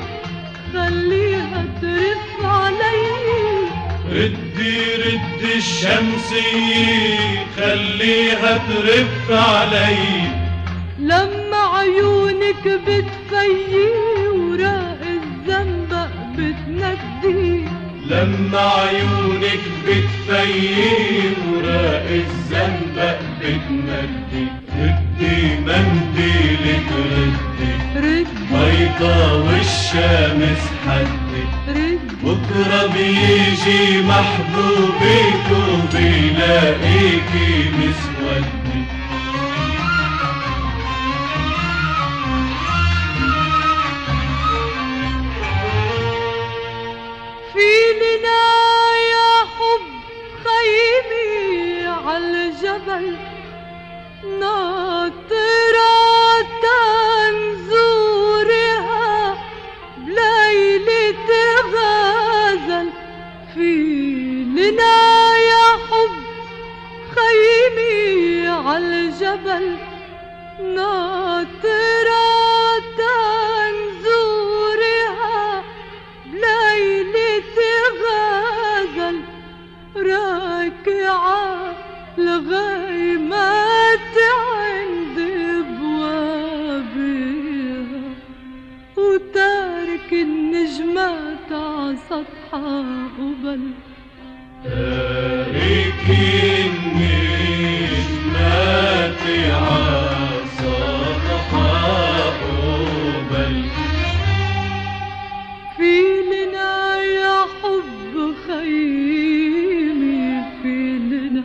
خليها 0.72 1.64
ترف 1.82 2.44
علي 2.44 3.02
ردي 4.12 4.94
ردي 4.96 5.52
الشمسية 5.56 7.46
خليها 7.56 8.58
ترف 8.68 9.30
علي 9.30 10.28
لما 10.98 11.56
عيونك 11.78 12.64
بتفيي 12.64 13.88
وراق 14.34 15.00
الزنبق 15.02 16.10
بتندي 16.38 17.64
لما 18.10 18.60
عيونك 18.60 19.60
بتفيم 19.86 21.34
وراق 21.52 22.06
الزنبق 22.10 23.18
بتندي 23.40 24.46
ردي 25.28 25.56
منديلك 25.66 26.88
ردي 26.92 28.26
بيضا 28.50 29.32
والشمس 29.32 30.62
حدي. 30.86 31.44
بكرة 32.22 32.86
بيجي 32.86 34.02
محبوبك 34.02 35.46
وبيلاقيكي 35.68 37.50
مسودي. 37.70 38.82
في 47.52 47.70
لنا 48.00 48.44
يا 49.12 49.32
حب 49.56 49.86
خيمي 50.44 51.86
عالجبل 51.86 53.27
عالجبل 68.68 69.76
ناطرة 70.76 72.28
تنزورها 72.98 74.34
بليلة 76.26 77.58
راكعة 79.96 81.74
سطحها 92.10 93.08
قبل. 93.18 93.62
تاركي 94.64 96.26
النجمات 96.66 98.02
عصافها 99.62 101.06
قبل. 102.42 103.54
في 105.76 105.94
لنا 106.30 106.72
يا 107.02 107.38
حب 107.62 108.14
خيمي 108.46 110.26
في 110.62 110.76
لنا. 111.10 111.44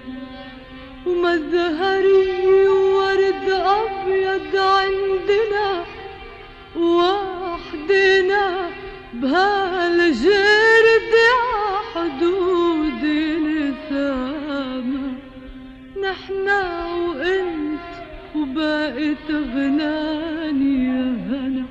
ومزهري 1.07 2.21
وورد 2.47 3.47
أبيض 3.49 4.53
عندنا. 4.55 5.67
وحدنا 6.75 8.45
بهالجرد 9.13 9.62
وبقت 19.13 19.31
غناني 19.31 20.85
يا 20.85 21.05
هنا 21.29 21.65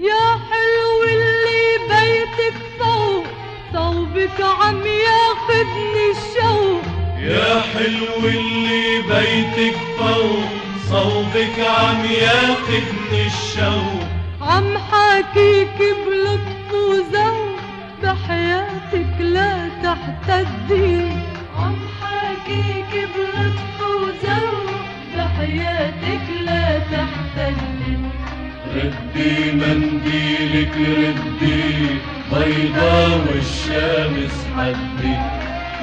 يا 0.00 0.26
حلو 0.48 1.02
اللي 1.02 1.78
بيتك 1.88 2.56
فوق 2.78 3.24
صوبك 3.72 4.40
عم 4.40 4.80
ياخدني 4.86 6.04
الشوق 6.10 6.82
يا 7.20 7.60
حلو 7.60 8.28
اللي 8.28 9.02
بيتك 9.02 9.76
فوق 9.98 10.44
صوبك 10.90 11.58
عم 11.60 12.04
ياخدني 12.04 13.26
الشوق 13.26 14.04
عم 14.40 14.78
حاكيك 14.78 15.78
بلطف 16.06 16.74
وذوق 16.74 17.58
بحياتك 18.02 19.20
لا 19.20 19.68
تحتدي. 19.82 21.08
عم 21.58 21.76
حاكيك 22.00 23.08
بلطف 23.16 23.80
وذوق 23.80 24.74
بحياتك 25.16 26.33
تحتدي 26.90 27.94
ردي 28.76 29.34
منديلك 29.52 30.74
ردي 30.76 31.64
بيضا 32.32 32.98
والشمس 33.26 34.36
حدي. 34.56 35.16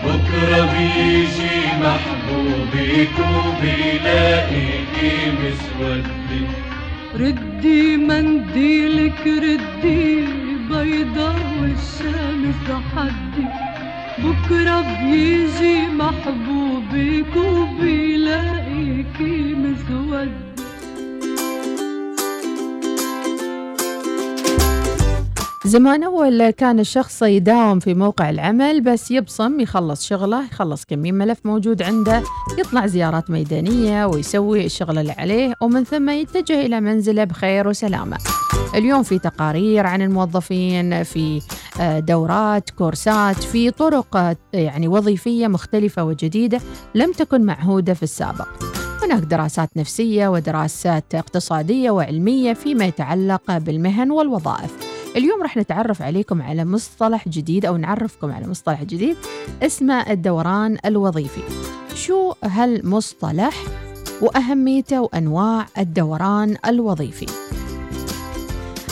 بكرة 0.05 0.61
بيجي 0.73 1.57
محبوبك 1.83 3.15
وبيلاقيكي 3.35 5.13
مسودي. 5.39 6.43
ردي 7.15 7.81
منديلك 7.97 9.21
ردي 9.27 10.25
بيضة 10.69 11.33
والشمس 11.61 12.63
حدي. 12.95 13.47
بكرة 14.23 14.79
بيجي 14.81 15.77
محبوبك 15.87 17.33
وبيلاقيكي 17.35 19.35
مسودة 19.63 20.50
زمان 25.65 26.03
أول 26.03 26.49
كان 26.49 26.79
الشخص 26.79 27.21
يداوم 27.21 27.79
في 27.79 27.93
موقع 27.93 28.29
العمل 28.29 28.81
بس 28.81 29.11
يبصم 29.11 29.59
يخلص 29.59 30.05
شغله 30.05 30.45
يخلص 30.45 30.85
كم 30.85 30.99
من 30.99 31.13
ملف 31.13 31.39
موجود 31.45 31.81
عنده 31.81 32.23
يطلع 32.57 32.87
زيارات 32.87 33.29
ميدانية 33.29 34.05
ويسوي 34.05 34.65
الشغل 34.65 34.97
اللي 34.97 35.11
عليه 35.11 35.53
ومن 35.61 35.83
ثم 35.83 36.09
يتجه 36.09 36.65
إلى 36.65 36.81
منزله 36.81 37.23
بخير 37.23 37.67
وسلامة. 37.67 38.17
اليوم 38.75 39.03
في 39.03 39.19
تقارير 39.19 39.87
عن 39.87 40.01
الموظفين 40.01 41.03
في 41.03 41.41
آه، 41.81 41.99
دورات 41.99 42.69
كورسات 42.69 43.35
في 43.35 43.71
طرق 43.71 44.15
آه، 44.17 44.35
يعني 44.53 44.87
وظيفية 44.87 45.47
مختلفة 45.47 46.03
وجديدة 46.03 46.59
لم 46.95 47.11
تكن 47.11 47.41
معهودة 47.41 47.93
في 47.93 48.03
السابق. 48.03 48.47
هناك 49.03 49.23
دراسات 49.23 49.69
نفسية 49.77 50.27
ودراسات 50.27 51.15
اقتصادية 51.15 51.91
وعلمية 51.91 52.53
فيما 52.53 52.85
يتعلق 52.85 53.57
بالمهن 53.57 54.11
والوظائف. 54.11 54.90
اليوم 55.15 55.41
راح 55.41 55.57
نتعرف 55.57 56.01
عليكم 56.01 56.41
على 56.41 56.65
مصطلح 56.65 57.29
جديد 57.29 57.65
أو 57.65 57.77
نعرفكم 57.77 58.31
على 58.31 58.47
مصطلح 58.47 58.83
جديد 58.83 59.17
اسمه 59.63 60.11
الدوران 60.11 60.77
الوظيفي. 60.85 61.41
شو 61.95 62.33
هالمصطلح 62.43 63.63
وأهميته 64.21 65.01
وأنواع 65.01 65.65
الدوران 65.77 66.57
الوظيفي؟ 66.67 67.25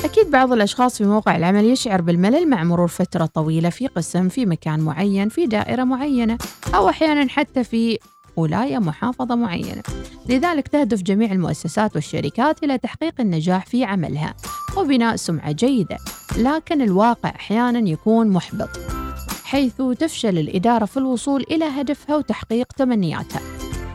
أكيد 0.04 0.32
بعض 0.32 0.54
الأشخاص 0.54 0.98
في 0.98 1.04
موقع 1.04 1.36
العمل 1.36 1.66
يشعر 1.66 2.02
بالملل 2.02 2.50
مع 2.50 2.64
مرور 2.64 2.88
فترة 2.88 3.26
طويلة 3.26 3.70
في 3.70 3.88
قسم 3.88 4.30
في 4.30 4.46
مكان 4.46 4.80
معين 4.80 5.30
في 5.30 5.46
دائرة 5.46 5.84
معينة 5.84 6.38
أو 6.76 6.90
أحيانا 6.90 7.30
حتى 7.30 7.64
في 7.64 8.00
ولاية 8.40 8.78
محافظة 8.78 9.36
معينة. 9.36 9.84
لذلك 10.30 10.68
تهدف 10.68 11.02
جميع 11.02 11.32
المؤسسات 11.32 11.96
والشركات 11.96 12.64
إلى 12.64 12.78
تحقيق 12.78 13.14
النجاح 13.20 13.66
في 13.66 13.84
عملها 13.84 14.34
وبناء 14.78 15.16
سمعة 15.16 15.52
جيدة 15.52 15.98
لكن 16.38 16.82
الواقع 16.82 17.30
أحيانا 17.30 17.90
يكون 17.90 18.30
محبط 18.30 18.70
حيث 19.44 19.82
تفشل 20.00 20.38
الإدارة 20.38 20.86
في 20.86 20.98
الوصول 20.98 21.46
إلى 21.52 21.66
هدفها 21.66 22.16
وتحقيق 22.16 22.68
تمنياتها. 22.78 23.42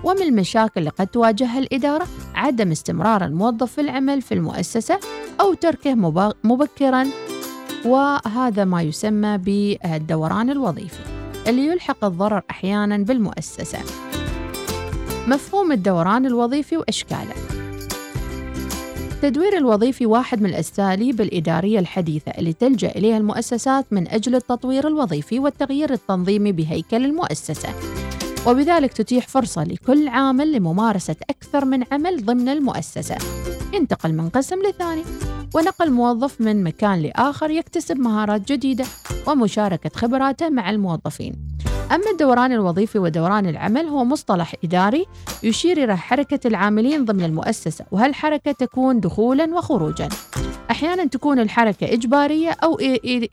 ومن 0.05 0.23
المشاكل 0.23 0.73
اللي 0.77 0.91
قد 0.91 1.07
تواجهها 1.07 1.59
الإدارة 1.59 2.07
عدم 2.35 2.71
استمرار 2.71 3.25
الموظف 3.25 3.73
في 3.73 3.81
العمل 3.81 4.23
في 4.23 4.35
المؤسسة 4.35 5.01
أو 5.41 5.55
تركه 5.55 5.95
مبكرا 6.45 7.07
وهذا 7.85 8.65
ما 8.65 8.83
يسمى 8.83 9.39
بالدوران 9.39 10.51
الوظيفي 10.51 10.99
اللي 11.47 11.67
يلحق 11.67 12.05
الضرر 12.05 12.43
أحيانا 12.51 12.97
بالمؤسسة. 12.99 13.79
مفهوم 15.29 15.73
الدوران 15.73 16.27
الوظيفي 16.27 16.77
وأشكاله. 16.77 17.35
التدوير 19.13 19.57
الوظيفي 19.57 20.07
واحد 20.07 20.43
من 20.43 20.51
الأساليب 20.51 21.21
الإدارية 21.21 21.79
الحديثة 21.79 22.31
اللي 22.31 22.53
تلجأ 22.53 22.89
إليها 22.89 23.17
المؤسسات 23.17 23.87
من 23.91 24.09
أجل 24.09 24.35
التطوير 24.35 24.89
الوظيفي 24.89 25.39
والتغيير 25.39 25.93
التنظيمي 25.93 26.53
بهيكل 26.53 27.05
المؤسسة. 27.05 27.69
وبذلك 28.47 28.93
تتيح 28.93 29.29
فرصة 29.29 29.65
لكل 29.65 30.09
عامل 30.09 30.53
لممارسة 30.53 31.17
أكثر 31.31 31.65
من 31.65 31.85
عمل 31.93 32.25
ضمن 32.25 32.49
المؤسسة. 32.49 33.17
ينتقل 33.73 34.13
من 34.13 34.29
قسم 34.29 34.57
لثاني 34.63 35.03
ونقل 35.55 35.91
موظف 35.91 36.41
من 36.41 36.65
مكان 36.65 37.03
لآخر 37.03 37.51
يكتسب 37.51 37.97
مهارات 37.97 38.53
جديدة 38.53 38.85
ومشاركة 39.27 39.91
خبراته 39.95 40.49
مع 40.49 40.71
الموظفين. 40.71 41.35
أما 41.93 42.11
الدوران 42.11 42.53
الوظيفي 42.53 42.99
ودوران 42.99 43.47
العمل 43.47 43.87
هو 43.87 44.05
مصطلح 44.05 44.55
إداري 44.65 45.07
يشير 45.43 45.85
إلى 45.85 45.97
حركة 45.97 46.49
العاملين 46.49 47.05
ضمن 47.05 47.25
المؤسسة 47.25 47.85
وهالحركة 47.91 48.53
تكون 48.53 49.01
دخولا 49.01 49.55
وخروجا. 49.55 50.09
أحيانا 50.71 51.05
تكون 51.05 51.39
الحركة 51.39 51.93
إجبارية 51.93 52.51
أو 52.51 52.79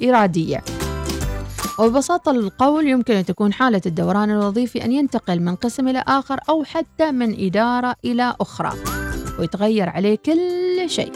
إرادية. 0.04 0.64
وببساطة 1.80 2.32
القول 2.32 2.88
يمكن 2.88 3.14
أن 3.14 3.26
تكون 3.26 3.54
حالة 3.54 3.82
الدوران 3.86 4.32
الوظيفي 4.32 4.86
أن 4.86 4.92
ينتقل 4.92 5.40
من 5.40 5.56
قسم 5.56 5.88
إلى 5.88 6.04
آخر 6.08 6.40
أو 6.50 6.64
حتى 6.64 7.12
من 7.12 7.46
إدارة 7.46 7.96
إلى 8.06 8.36
أخرى 8.42 8.74
ويتغير 9.40 9.90
عليه 9.90 10.16
كل 10.26 10.90
شيء. 10.90 11.12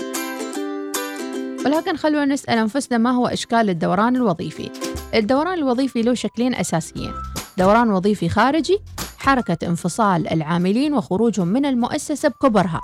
ولكن 1.66 1.98
خلونا 1.98 2.26
نسأل 2.26 2.58
أنفسنا 2.58 2.98
ما 2.98 3.12
هو 3.12 3.28
إشكال 3.28 3.70
الدوران 3.70 4.16
الوظيفي 4.16 4.70
الدوران 5.16 5.54
الوظيفي 5.54 6.02
له 6.02 6.14
شكلين 6.14 6.56
أساسيين 6.56 7.14
دوران 7.58 7.92
وظيفي 7.92 8.30
خارجي 8.30 8.80
حركة 9.18 9.68
انفصال 9.68 10.34
العاملين 10.34 10.94
وخروجهم 10.94 11.48
من 11.48 11.66
المؤسسة 11.66 12.30
بكبرها 12.30 12.82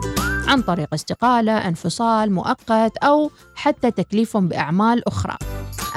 عن 0.48 0.62
طريق 0.62 0.94
استقالة، 0.94 1.58
انفصال 1.58 2.32
مؤقت 2.32 2.98
أو 2.98 3.32
حتى 3.56 3.92
تكليفهم 3.92 4.48
بأعمال 4.48 5.08
أخرى. 5.08 5.36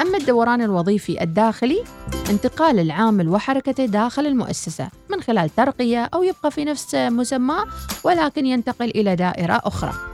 أما 0.02 0.18
الدوران 0.18 0.62
الوظيفي 0.62 1.22
الداخلي 1.22 1.84
انتقال 2.30 2.78
العامل 2.78 3.28
وحركته 3.28 3.86
داخل 3.86 4.26
المؤسسة 4.26 4.88
من 5.10 5.22
خلال 5.22 5.54
ترقية 5.54 6.10
أو 6.14 6.22
يبقى 6.22 6.50
في 6.50 6.64
نفس 6.64 6.94
مسماه 6.94 7.64
ولكن 8.04 8.46
ينتقل 8.46 8.90
إلى 8.90 9.16
دائرة 9.16 9.60
أخرى. 9.64 10.13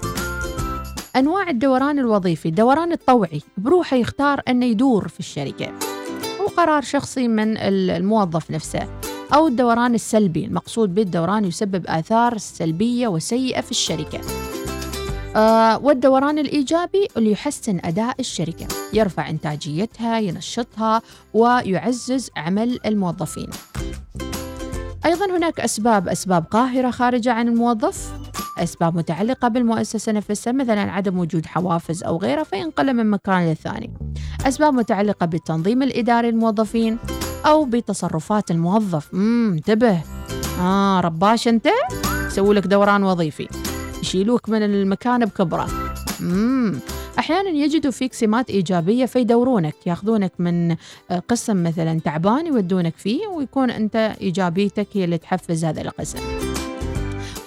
أنواع 1.16 1.50
الدوران 1.50 1.98
الوظيفي 1.98 2.48
الدوران 2.48 2.92
الطوعي 2.92 3.42
بروحه 3.58 3.96
يختار 3.96 4.40
أنه 4.48 4.66
يدور 4.66 5.08
في 5.08 5.20
الشركة. 5.20 5.72
هو 6.40 6.46
قرار 6.46 6.82
شخصي 6.82 7.28
من 7.28 7.56
الموظف 7.58 8.50
نفسه 8.50 8.88
أو 9.34 9.46
الدوران 9.46 9.94
السلبي 9.94 10.44
المقصود 10.44 10.94
بالدوران 10.94 11.44
يسبب 11.44 11.86
آثار 11.86 12.38
سلبية 12.38 13.08
وسيئة 13.08 13.60
في 13.60 13.70
الشركة. 13.70 14.20
آه 15.36 15.78
والدوران 15.78 16.38
الإيجابي 16.38 17.08
اللي 17.16 17.32
يحسن 17.32 17.80
أداء 17.84 18.14
الشركة 18.20 18.66
يرفع 18.92 19.30
إنتاجيتها 19.30 20.18
ينشطها 20.18 21.02
ويعزز 21.34 22.30
عمل 22.36 22.78
الموظفين. 22.86 23.50
أيضا 25.06 25.36
هناك 25.36 25.60
أسباب 25.60 26.08
أسباب 26.08 26.44
قاهرة 26.50 26.90
خارجة 26.90 27.32
عن 27.32 27.48
الموظف 27.48 28.12
أسباب 28.58 28.96
متعلقة 28.96 29.48
بالمؤسسة 29.48 30.12
نفسها 30.12 30.52
مثلا 30.52 30.80
عدم 30.92 31.18
وجود 31.18 31.46
حوافز 31.46 32.04
أو 32.04 32.16
غيره 32.16 32.42
فينقل 32.42 32.94
من 32.94 33.10
مكان 33.10 33.48
للثاني. 33.48 33.94
أسباب 34.46 34.74
متعلقة 34.74 35.26
بالتنظيم 35.26 35.82
الإداري 35.82 36.30
للموظفين 36.30 36.98
أو 37.46 37.64
بتصرفات 37.64 38.50
الموظف. 38.50 39.14
امم 39.14 39.52
انتبه. 39.52 40.00
آه 40.60 41.00
رباش 41.00 41.48
أنت؟ 41.48 41.68
يسوي 42.26 42.54
لك 42.54 42.66
دوران 42.66 43.02
وظيفي. 43.02 43.48
يشيلوك 44.00 44.48
من 44.48 44.62
المكان 44.62 45.24
بكبره. 45.24 45.68
امم 46.20 46.80
أحيانا 47.18 47.48
يجدوا 47.48 47.90
فيك 47.90 48.12
سمات 48.14 48.50
إيجابية 48.50 49.06
فيدورونك 49.06 49.74
ياخذونك 49.86 50.32
من 50.38 50.76
قسم 51.28 51.62
مثلا 51.62 52.00
تعبان 52.00 52.46
يودونك 52.46 52.94
فيه 52.96 53.26
ويكون 53.26 53.70
أنت 53.70 54.16
إيجابيتك 54.20 54.86
هي 54.92 55.04
اللي 55.04 55.18
تحفز 55.18 55.64
هذا 55.64 55.80
القسم. 55.80 56.18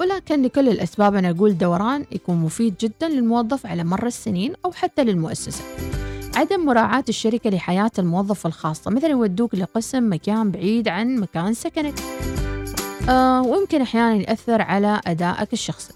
ولكن 0.02 0.42
لكل 0.42 0.70
الأسباب 0.70 1.16
أنا 1.16 1.30
أقول 1.30 1.58
دوران 1.58 2.06
يكون 2.12 2.36
مفيد 2.36 2.74
جدا 2.82 3.10
للموظف 3.10 3.66
على 3.66 3.84
مر 3.84 4.08
السنين 4.08 4.54
أو 4.66 4.72
حتى 4.72 5.04
للمؤسسة. 5.04 5.64
عدم 6.36 6.66
مراعاة 6.66 7.04
الشركة 7.10 7.50
لحياة 7.50 7.92
الموظف 8.00 8.48
الخاصة 8.48 8.92
مثلا 8.92 9.10
يودوك 9.10 9.56
لقسم 9.56 10.14
مكان 10.14 10.52
بعيد 10.52 10.88
عن 10.88 11.16
مكان 11.16 11.54
سكنك. 11.54 11.94
آه 13.10 13.42
ويمكن 13.42 13.82
أحيانا 13.82 14.16
يأثر 14.16 14.62
على 14.62 15.02
أدائك 15.08 15.54
الشخصي. 15.54 15.94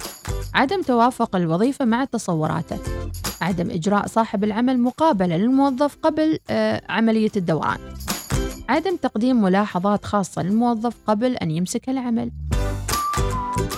عدم 0.53 0.81
توافق 0.81 1.35
الوظيفة 1.35 1.85
مع 1.85 2.05
تصوراته. 2.05 2.77
عدم 3.41 3.69
إجراء 3.69 4.07
صاحب 4.07 4.43
العمل 4.43 4.79
مقابلة 4.79 5.37
للموظف 5.37 5.97
قبل 6.03 6.39
آه 6.49 6.81
عملية 6.89 7.31
الدوران. 7.37 7.77
عدم 8.69 8.95
تقديم 8.95 9.41
ملاحظات 9.41 10.05
خاصة 10.05 10.41
للموظف 10.41 10.93
قبل 11.07 11.35
أن 11.35 11.51
يمسك 11.51 11.89
العمل. 11.89 12.31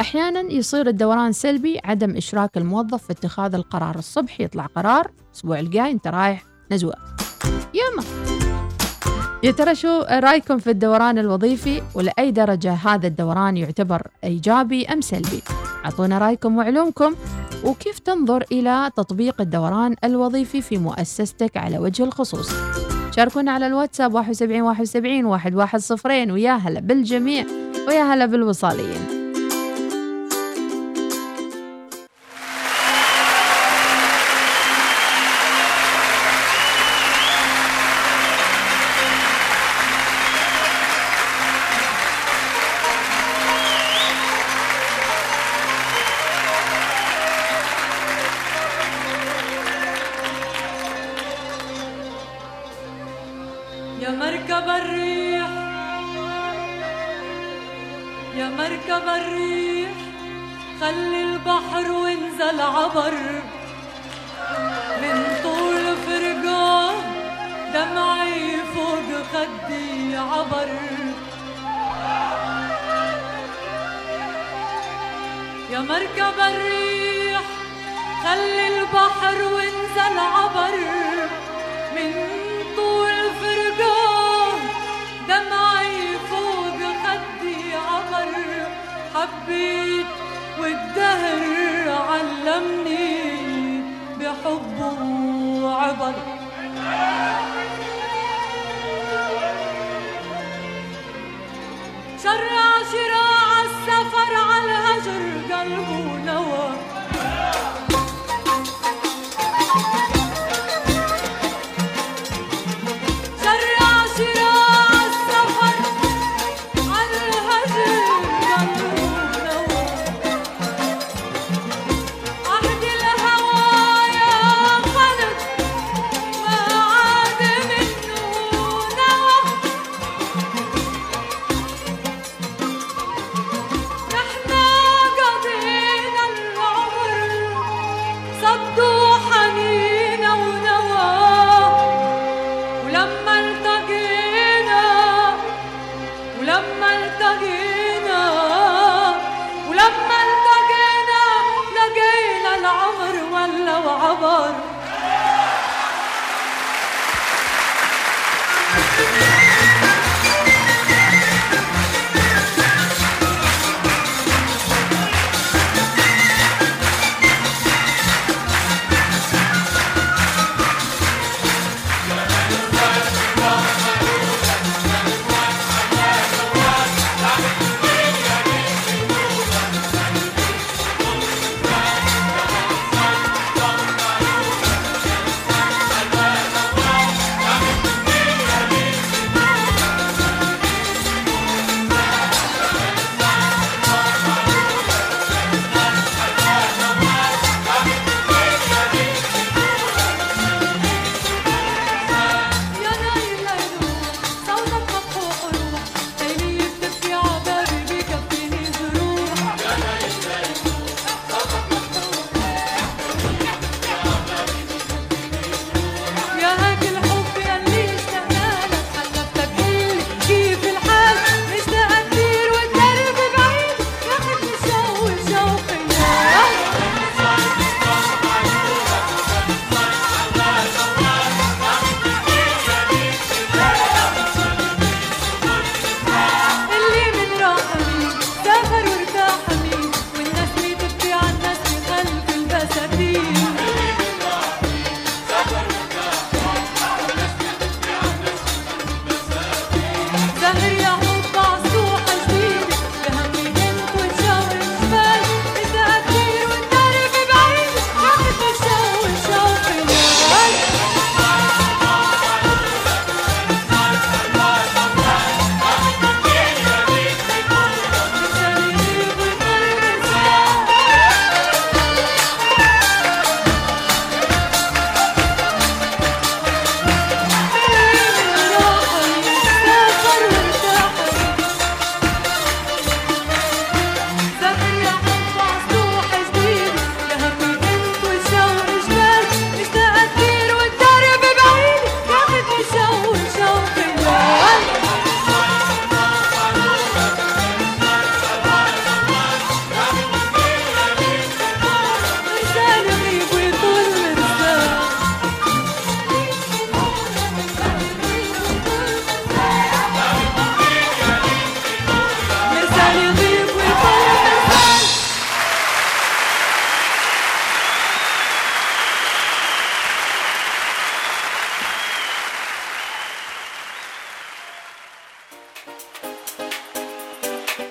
أحيانا 0.02 0.40
يصير 0.40 0.88
الدوران 0.88 1.32
سلبي 1.32 1.80
عدم 1.84 2.18
إشراك 2.18 2.58
الموظف 2.58 3.04
في 3.04 3.12
اتخاذ 3.12 3.56
القرار 3.56 3.96
الصبح 3.96 4.42
يطلع 4.42 4.66
قرار 4.66 5.12
الأسبوع 5.28 5.60
الجاي 5.60 5.92
أنت 5.92 6.08
رايح 6.08 6.44
نزوة. 6.72 6.96
يما 7.74 8.04
يا 9.44 9.52
ترى 9.52 9.76
شو 9.76 10.02
رأيكم 10.02 10.58
في 10.58 10.70
الدوران 10.70 11.18
الوظيفي 11.18 11.82
ولأي 11.96 12.32
درجة 12.32 12.74
هذا 12.74 13.08
الدوران 13.08 13.58
يعتبر 13.58 14.08
إيجابي 14.24 14.86
أم 14.86 15.02
سلبي؟ 15.02 15.42
أعطونا 15.86 16.18
رأيكم 16.18 16.58
وعلومكم 16.58 17.16
وكيف 17.64 18.00
تنظر 18.00 18.44
إلى 18.52 18.92
تطبيق 18.96 19.42
الدوران 19.42 19.96
الوظيفي 20.04 20.62
في 20.62 20.78
مؤسستك 20.78 21.58
على 21.58 21.80
وجه 21.80 22.04
الخصوص؟ 22.04 22.50
شاركونا 23.16 23.52
على 23.52 23.68
الواتساب 23.68 24.14
71 24.14 24.62
71 24.62 25.24
110 25.24 26.32
ويا 26.32 26.54
هلا 26.54 26.80
بالجميع 26.80 27.46
ويا 27.88 28.04
هلا 28.04 28.26
بالوصاليين. 28.26 29.19
عبر. 70.34 70.70
يا 75.72 75.80
مركب 75.80 76.40
الريح 76.40 77.42
خلي 78.24 78.68
البحر 78.68 79.38
وانزل 79.54 80.20
عبر. 80.20 80.76
من 81.96 82.14
طول 82.76 83.18
فرقه 83.42 84.60
دمعي 85.28 86.18
فوق 86.30 86.80
خدي 87.04 87.76
عبر. 87.76 88.32
حبيت 89.16 90.06
والدهر 90.60 91.46
علمني 92.10 93.84
بحبه 94.20 95.00
عبر 95.76 96.14
الهجر 105.59 105.98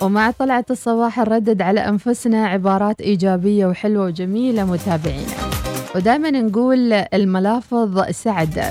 ومع 0.08 0.30
طلعة 0.30 0.64
الصباح 0.70 1.18
نردد 1.18 1.62
على 1.62 1.80
أنفسنا 1.80 2.46
عبارات 2.46 3.00
إيجابية 3.00 3.66
وحلوة 3.66 4.04
وجميلة 4.04 4.64
متابعينا. 4.64 5.32
ودائما 5.94 6.30
نقول 6.30 6.92
الملافظ 6.92 8.10
سعد. 8.10 8.64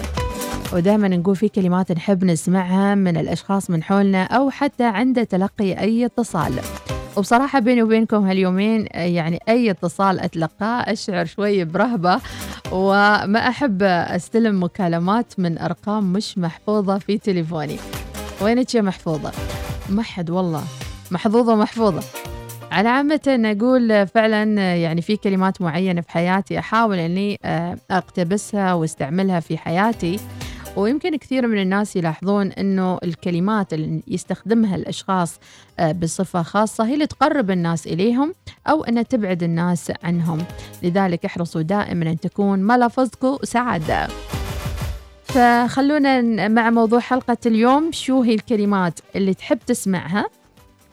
ودائما 0.73 1.07
نقول 1.07 1.35
في 1.35 1.49
كلمات 1.49 1.91
نحب 1.91 2.23
نسمعها 2.23 2.95
من 2.95 3.17
الأشخاص 3.17 3.69
من 3.69 3.83
حولنا 3.83 4.23
أو 4.23 4.49
حتى 4.49 4.83
عند 4.83 5.25
تلقي 5.25 5.79
أي 5.79 6.05
اتصال. 6.05 6.53
وبصراحة 7.17 7.59
بيني 7.59 7.83
وبينكم 7.83 8.25
هاليومين 8.25 8.87
يعني 8.93 9.39
أي 9.49 9.71
اتصال 9.71 10.19
أتلقاه 10.19 10.91
أشعر 10.91 11.25
شوي 11.25 11.65
برهبة 11.65 12.19
وما 12.71 13.39
أحب 13.39 13.83
أستلم 13.83 14.63
مكالمات 14.63 15.33
من 15.37 15.57
أرقام 15.57 16.13
مش 16.13 16.37
محفوظة 16.37 16.97
في 16.97 17.17
تليفوني. 17.17 17.77
وينك 18.41 18.75
يا 18.75 18.81
محفوظة؟ 18.81 19.31
ما 19.89 20.03
حد 20.03 20.29
والله. 20.29 20.63
محظوظة 21.11 21.55
محفوظة 21.55 22.03
على 22.71 22.89
عامة 22.89 23.21
أقول 23.27 24.07
فعلا 24.07 24.75
يعني 24.75 25.01
في 25.01 25.17
كلمات 25.17 25.61
معينة 25.61 26.01
في 26.01 26.11
حياتي 26.11 26.59
أحاول 26.59 26.97
أني 26.99 27.39
آه، 27.45 27.77
أقتبسها 27.91 28.73
وأستعملها 28.73 29.39
في 29.39 29.57
حياتي. 29.57 30.19
ويمكن 30.75 31.15
كثير 31.15 31.47
من 31.47 31.61
الناس 31.61 31.95
يلاحظون 31.95 32.51
أنه 32.51 32.99
الكلمات 33.03 33.73
اللي 33.73 34.03
يستخدمها 34.07 34.75
الأشخاص 34.75 35.39
آه، 35.79 35.91
بصفة 35.91 36.41
خاصة 36.43 36.85
هي 36.85 36.93
اللي 36.93 37.07
تقرب 37.07 37.51
الناس 37.51 37.87
إليهم 37.87 38.33
أو 38.67 38.83
أنها 38.83 39.03
تبعد 39.03 39.43
الناس 39.43 39.91
عنهم. 40.03 40.37
لذلك 40.83 41.25
احرصوا 41.25 41.61
دائما 41.61 42.09
أن 42.11 42.19
تكون 42.19 42.59
ملافظكم 42.59 43.37
سعادة 43.43 44.07
فخلونا 45.23 46.47
مع 46.47 46.69
موضوع 46.69 46.99
حلقة 46.99 47.37
اليوم 47.45 47.91
شو 47.91 48.21
هي 48.21 48.33
الكلمات 48.33 48.99
اللي 49.15 49.33
تحب 49.33 49.59
تسمعها؟ 49.67 50.25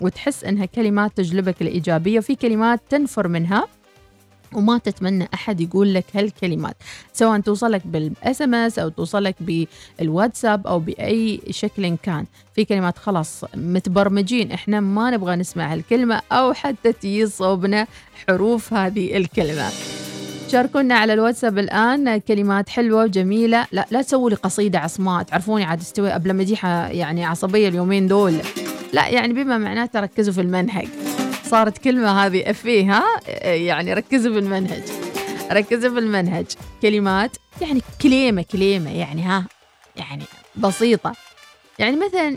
وتحس 0.04 0.44
إنها 0.44 0.64
كلمات 0.64 1.16
تجلبك 1.16 1.62
الإيجابية 1.62 2.18
وفي 2.18 2.34
كلمات 2.34 2.80
تنفر 2.90 3.28
منها 3.28 3.64
وما 4.52 4.78
تتمنى 4.78 5.28
أحد 5.34 5.60
يقول 5.60 5.94
لك 5.94 6.04
هالكلمات 6.14 6.76
سواء 7.12 7.40
توصلك 7.40 7.86
بال 7.86 8.42
SMS 8.42 8.78
أو 8.78 8.88
توصلك 8.88 9.36
بالواتساب 9.98 10.66
أو 10.66 10.78
بأي 10.78 11.40
شكل 11.50 11.96
كان. 12.02 12.24
في 12.54 12.64
كلمات 12.64 12.98
خلاص 12.98 13.44
متبرمجين 13.56 14.52
إحنا 14.52 14.80
ما 14.80 15.10
نبغى 15.10 15.36
نسمع 15.36 15.72
هالكلمة 15.72 16.20
أو 16.32 16.52
حتى 16.52 16.92
تجي 16.92 17.26
صوبنا 17.26 17.86
حروف 18.26 18.74
هذه 18.74 19.16
الكلمة. 19.16 19.68
شاركونا 20.48 20.94
على 20.94 21.12
الواتساب 21.12 21.58
الآن 21.58 22.16
كلمات 22.16 22.68
حلوة 22.68 23.04
وجميلة. 23.04 23.66
لا 23.72 23.86
لا 23.90 24.02
تسووا 24.02 24.30
لي 24.30 24.36
قصيدة 24.36 24.78
عصماء 24.78 25.22
تعرفوني 25.22 25.64
عاد 25.64 25.80
استوي 25.80 26.10
قبل 26.10 26.36
مديحه 26.36 26.86
يعني 26.88 27.24
عصبية 27.24 27.68
اليومين 27.68 28.08
دول. 28.08 28.34
لا 28.94 29.08
يعني 29.08 29.32
بما 29.32 29.58
معناته 29.58 30.00
ركزوا 30.00 30.32
في 30.32 30.40
المنهج. 30.40 30.88
صارت 31.44 31.78
كلمة 31.78 32.26
هذه 32.26 32.50
أفيه 32.50 32.92
ها؟ 32.92 33.04
يعني 33.54 33.94
ركزوا 33.94 34.32
في 34.32 34.38
المنهج. 34.38 34.82
ركزوا 35.52 35.90
في 35.90 35.98
المنهج. 35.98 36.46
كلمات 36.82 37.36
يعني 37.60 37.82
كلمة 38.02 38.44
كلمة 38.52 38.90
يعني 38.90 39.22
ها؟ 39.22 39.46
يعني 39.96 40.24
بسيطة. 40.56 41.14
يعني 41.78 41.96
مثلا 41.96 42.36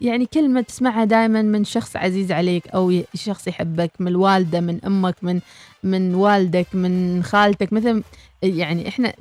يعني 0.00 0.26
كلمة 0.26 0.60
تسمعها 0.60 1.04
دائما 1.04 1.42
من 1.42 1.64
شخص 1.64 1.96
عزيز 1.96 2.32
عليك 2.32 2.68
أو 2.68 3.02
شخص 3.14 3.48
يحبك 3.48 3.90
من 4.00 4.08
الوالدة 4.08 4.60
من 4.60 4.84
أمك 4.84 5.16
من 5.22 5.40
من 5.82 6.14
والدك 6.14 6.66
من 6.74 7.22
خالتك. 7.22 7.72
مثلا 7.72 8.02
يعني 8.42 8.88
إحنا 8.88 9.12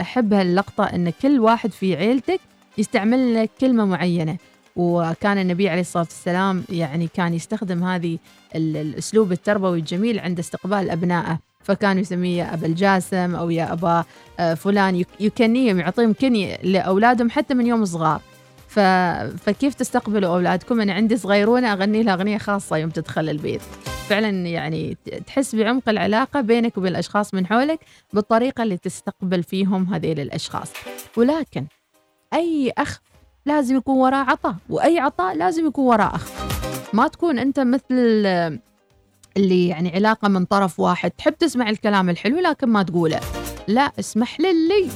أحب 0.00 0.32
هاللقطة 0.32 0.84
أن 0.84 1.12
كل 1.22 1.40
واحد 1.40 1.72
في 1.72 1.96
عيلتك 1.96 2.40
يستعمل 2.78 3.34
لك 3.34 3.50
كلمة 3.60 3.84
معينة. 3.84 4.36
وكان 4.78 5.38
النبي 5.38 5.68
عليه 5.68 5.80
الصلاة 5.80 6.02
والسلام 6.04 6.64
يعني 6.68 7.08
كان 7.14 7.34
يستخدم 7.34 7.84
هذه 7.84 8.18
ال- 8.56 8.76
الأسلوب 8.76 9.32
التربوي 9.32 9.78
الجميل 9.78 10.18
عند 10.20 10.38
استقبال 10.38 10.90
أبنائه. 10.90 11.38
فكان 11.64 11.98
يسميه 11.98 12.54
أبا 12.54 12.66
الجاسم 12.66 13.34
أو 13.34 13.50
يا 13.50 13.72
أبا 13.72 14.04
آه، 14.40 14.54
فلان. 14.54 14.96
يك- 14.96 15.20
يكنيهم 15.20 15.78
يعطيهم 15.80 16.12
كنية 16.12 16.56
لأولادهم 16.62 17.30
حتى 17.30 17.54
من 17.54 17.66
يوم 17.66 17.84
صغار. 17.84 18.20
ف... 18.68 18.78
فكيف 19.44 19.74
تستقبلوا 19.74 20.34
أولادكم؟ 20.34 20.80
أنا 20.80 20.92
عندي 20.92 21.16
صغيرونة 21.16 21.72
أغني 21.72 22.02
لها 22.02 22.14
أغنية 22.14 22.38
خاصة 22.38 22.76
يوم 22.76 22.90
تدخل 22.90 23.28
البيت. 23.28 23.60
فعلا 24.08 24.28
يعني 24.28 24.96
تحس 25.26 25.54
بعمق 25.54 25.88
العلاقة 25.88 26.40
بينك 26.40 26.78
وبين 26.78 26.90
الأشخاص 26.92 27.34
من 27.34 27.46
حولك 27.46 27.80
بالطريقة 28.12 28.62
اللي 28.62 28.76
تستقبل 28.76 29.42
فيهم 29.42 29.94
هذيل 29.94 30.20
الأشخاص. 30.20 30.72
ولكن 31.16 31.66
أي 32.34 32.72
أخ 32.78 33.00
لازم 33.48 33.76
يكون 33.76 33.96
وراه 33.96 34.16
عطاء 34.30 34.54
وأي 34.70 34.98
عطاء 34.98 35.36
لازم 35.36 35.66
يكون 35.66 35.84
وراه 35.86 36.14
أخ. 36.14 36.28
ما 36.92 37.08
تكون 37.08 37.38
أنت 37.38 37.60
مثل 37.60 37.84
ال- 37.90 38.58
اللي 39.36 39.68
يعني 39.68 39.94
علاقة 39.94 40.28
من 40.28 40.44
طرف 40.44 40.80
واحد. 40.80 41.10
تحب 41.10 41.34
تسمع 41.38 41.70
الكلام 41.70 42.10
الحلو 42.10 42.38
لكن 42.38 42.68
ما 42.68 42.82
تقوله. 42.82 43.20
لا 43.68 43.92
اسمح 43.98 44.40
للي 44.40 44.88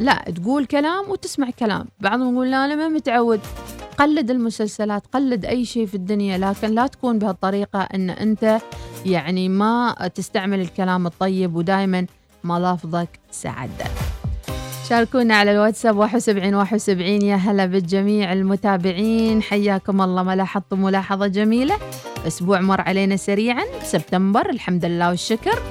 لا 0.00 0.14
تقول 0.36 0.66
كلام 0.66 1.10
وتسمع 1.10 1.50
كلام. 1.50 1.86
بعضهم 2.00 2.34
يقول 2.34 2.50
لا 2.50 2.64
أنا 2.64 2.74
ما 2.74 2.88
متعود. 2.88 3.40
قلد 3.98 4.30
المسلسلات 4.30 5.02
قلد 5.12 5.44
أي 5.44 5.64
شيء 5.64 5.86
في 5.86 5.94
الدنيا 5.94 6.38
لكن 6.38 6.68
لا 6.70 6.86
تكون 6.86 7.18
بهالطريقة 7.18 7.80
أن 7.82 8.10
أنت 8.10 8.58
يعني 9.06 9.48
ما 9.48 9.94
تستعمل 10.14 10.60
الكلام 10.60 11.06
الطيب 11.06 11.56
ودائما 11.56 12.06
ملافظك 12.44 13.08
سعادة 13.30 13.84
شاركونا 14.88 15.34
على 15.34 15.52
الواتساب 15.52 15.96
71 15.96 16.54
71 16.54 17.22
يا 17.22 17.36
هلا 17.36 17.66
بالجميع 17.66 18.32
المتابعين. 18.32 19.42
حياكم 19.42 20.02
الله. 20.02 20.22
ما 20.22 20.36
لاحظتم 20.36 20.82
ملاحظة 20.82 21.26
جميلة. 21.26 21.76
أسبوع 22.26 22.60
مر 22.60 22.80
علينا 22.80 23.16
سريعا. 23.16 23.64
سبتمبر. 23.82 24.50
الحمد 24.50 24.84
لله 24.84 25.08
والشكر. 25.08 25.62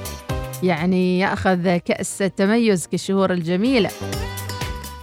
يعني 0.64 1.20
يأخذ 1.20 1.78
كأس 1.78 2.22
التميز 2.22 2.88
كالشهور 2.88 3.32
الجميلة. 3.32 3.90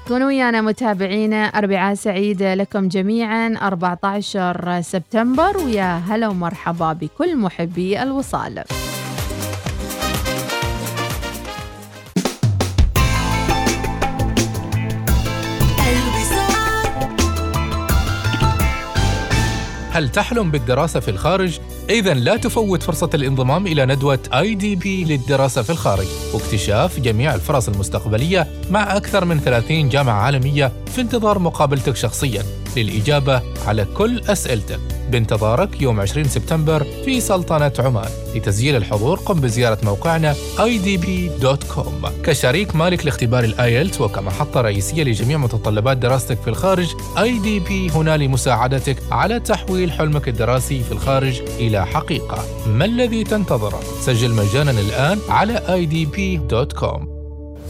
كونوا 0.09 0.27
ويانا 0.27 0.61
متابعينا. 0.61 1.45
أربعاء 1.45 1.95
سعيدة 1.95 2.55
لكم 2.55 2.89
جميعا. 2.89 3.55
14 3.63 4.81
سبتمبر. 4.81 5.57
ويا 5.57 5.97
هلا 5.99 6.29
ومرحبا 6.29 6.93
بكل 6.93 7.37
محبي 7.37 8.03
الوصال. 8.03 8.65
هل 20.01 20.09
تحلم 20.09 20.51
بالدراسة 20.51 21.01
في 21.01 21.11
الخارج؟ 21.11 21.59
إذا 21.91 22.15
لا 22.15 22.37
تفوت 22.37 22.83
فرصة 22.83 23.11
الانضمام 23.15 23.67
إلى 23.67 23.87
ندوة 23.87 24.19
اي 24.35 24.55
دي 24.55 24.77
بي 24.77 25.05
للدراسة 25.05 25.63
في 25.63 25.71
الخارج 25.71 26.07
واكتشاف 26.35 27.01
جميع 27.01 27.35
الفرص 27.35 27.69
المستقبلية 27.69 28.47
مع 28.71 28.97
أكثر 28.97 29.25
من 29.25 29.41
30 29.41 29.89
جامعة 29.89 30.23
عالمية 30.23 30.73
في 30.87 31.01
انتظار 31.01 31.39
مقابلتك 31.39 31.97
شخصيا 31.97 32.43
للإجابة 32.77 33.43
على 33.67 33.85
كل 33.85 34.21
أسئلتك. 34.29 34.81
بانتظارك 35.11 35.83
يوم 35.83 36.01
20 36.01 36.29
سبتمبر 36.29 36.87
في 37.05 37.21
سلطنة 37.21 37.73
عمان 37.79 38.09
لتسجيل 38.35 38.77
الحضور. 38.77 39.19
قم 39.19 39.41
بزيارة 39.41 39.79
موقعنا 39.83 40.35
idb.com 40.59 42.09
كشريك 42.25 42.77
مالك 42.77 43.05
لاختبار 43.05 43.45
الآيلت 43.45 44.01
وكمحطة 44.01 44.61
رئيسية 44.61 45.03
لجميع 45.03 45.39
متطلبات 45.39 45.97
دراستك 45.97 46.39
في 46.41 46.49
الخارج 46.49 46.89
IDB 47.17 47.97
هنا 47.97 48.17
لمساعدتك 48.17 48.97
على 49.11 49.41
تحويل 49.41 49.93
حلمك 49.93 50.29
الدراسي 50.29 50.83
في 50.83 50.93
الخارج 50.93 51.43
إلى 51.59 51.87
حقيقة. 51.87 52.45
ما 52.67 52.85
الذي 52.85 53.25
تنتظره؟ 53.25 53.81
سجل 54.01 54.31
مجانا 54.31 54.71
الآن 54.71 55.19
على 55.29 55.61
idb.com 55.69 57.10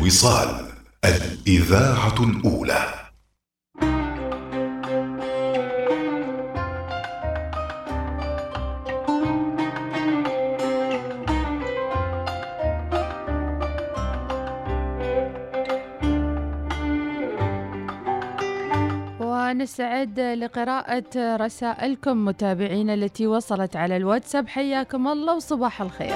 الوصال 0.00 0.48
الإذاعة 1.04 2.14
الأولى. 2.20 2.84
ونستعد 19.20 20.20
لقراءة 20.20 21.36
رسائلكم 21.36 22.24
متابعينا 22.24 22.94
التي 22.94 23.26
وصلت 23.26 23.76
على 23.76 23.96
الواتساب 23.96 24.48
حياكم 24.48 25.08
الله 25.08 25.36
وصباح 25.36 25.82
الخير. 25.82 26.14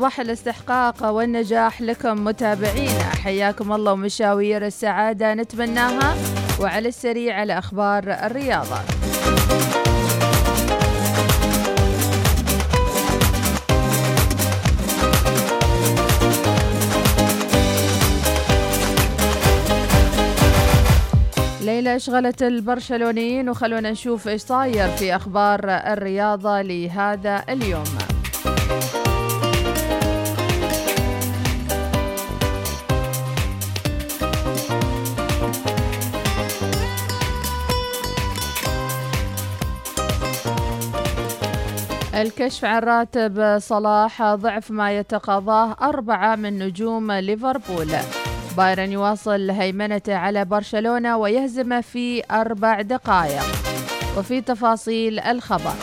صباح 0.00 0.20
الاستحقاق 0.20 1.04
والنجاح 1.10 1.82
لكم 1.82 2.24
متابعينا 2.24 3.04
حياكم 3.24 3.72
الله 3.72 3.92
ومشاوير 3.92 4.66
السعادة 4.66 5.34
نتمناها 5.34 6.16
وعلى 6.60 6.88
السريع 6.88 7.40
على 7.40 7.58
أخبار 7.58 8.02
الرياضة. 8.06 8.78
ليلى 21.60 21.96
أشغلت 21.96 22.42
البرشلونيين 22.42 23.48
وخلونا 23.48 23.90
نشوف 23.90 24.28
إيش 24.28 24.40
صاير 24.42 24.88
في 24.88 25.16
أخبار 25.16 25.60
الرياضة 25.64 26.62
لهذا 26.62 27.44
اليوم. 27.48 28.09
الكشف 42.22 42.64
عن 42.64 42.82
راتب 42.82 43.58
صلاح 43.58 44.22
ضعف 44.22 44.70
ما 44.70 44.98
يتقاضاه 44.98 45.76
أربعة 45.82 46.36
من 46.36 46.58
نجوم 46.58 47.12
ليفربول. 47.12 47.88
بايرن 48.56 48.92
يواصل 48.92 49.50
هيمنته 49.50 50.14
على 50.14 50.44
برشلونة 50.44 51.16
ويهزمه 51.16 51.80
في 51.80 52.22
أربع 52.30 52.80
دقائق. 52.80 53.42
وفي 54.18 54.40
تفاصيل 54.40 55.20
الخبر. 55.20 55.74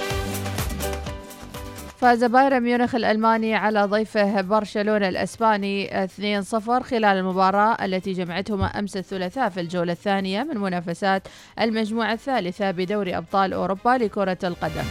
فاز 1.98 2.24
بايرن 2.24 2.64
ميونخ 2.64 2.96
الألماني 2.96 3.56
على 3.56 3.84
ضيفه 3.84 4.42
برشلونة 4.42 5.08
الأسباني 5.08 6.06
2-0 6.06 6.84
خلال 6.84 7.06
المباراة 7.06 7.86
التي 7.86 8.14
جمعتهما 8.14 8.66
أمس 8.66 8.98
الثلاثاء 8.98 9.50
في 9.50 9.60
الجولة 9.62 9.92
الثانية 9.92 10.44
من 10.44 10.58
منافسات 10.58 11.28
المجموعة 11.62 12.14
الثالثة 12.14 12.72
بدوري 12.72 13.18
أبطال 13.18 13.54
أوروبا 13.54 13.90
لكرة 13.90 14.38
القدم. 14.44 14.84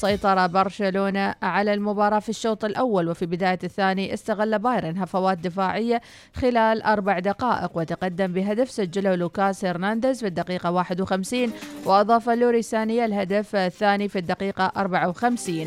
سيطر 0.00 0.46
برشلونة 0.46 1.34
على 1.42 1.74
المباراة 1.74 2.18
في 2.18 2.28
الشوط 2.28 2.64
الأول 2.64 3.08
وفي 3.08 3.26
بداية 3.26 3.58
الثاني 3.64 4.14
استغل 4.14 4.58
بايرن 4.58 4.98
هفوات 4.98 5.38
دفاعية 5.38 6.00
خلال 6.34 6.82
أربع 6.82 7.18
دقائق 7.18 7.70
وتقدم 7.74 8.32
بهدف 8.32 8.70
سجله 8.70 9.14
لوكاس 9.14 9.64
هرنانديز 9.64 10.20
في 10.20 10.26
الدقيقة 10.26 10.70
51 10.70 11.52
وأضاف 11.84 12.28
لوري 12.28 12.62
سانيا 12.62 13.04
الهدف 13.04 13.56
الثاني 13.56 14.08
في 14.08 14.18
الدقيقة 14.18 14.72
54 14.76 15.66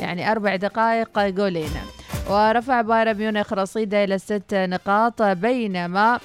يعني 0.00 0.32
أربع 0.32 0.56
دقائق 0.56 1.18
جولين. 1.28 1.70
ورفع 2.30 2.80
بايرن 2.80 3.16
ميونخ 3.16 3.52
رصيده 3.52 4.04
إلى 4.04 4.18
ست 4.18 4.54
نقاط 4.54 5.22
بينما 5.22 6.20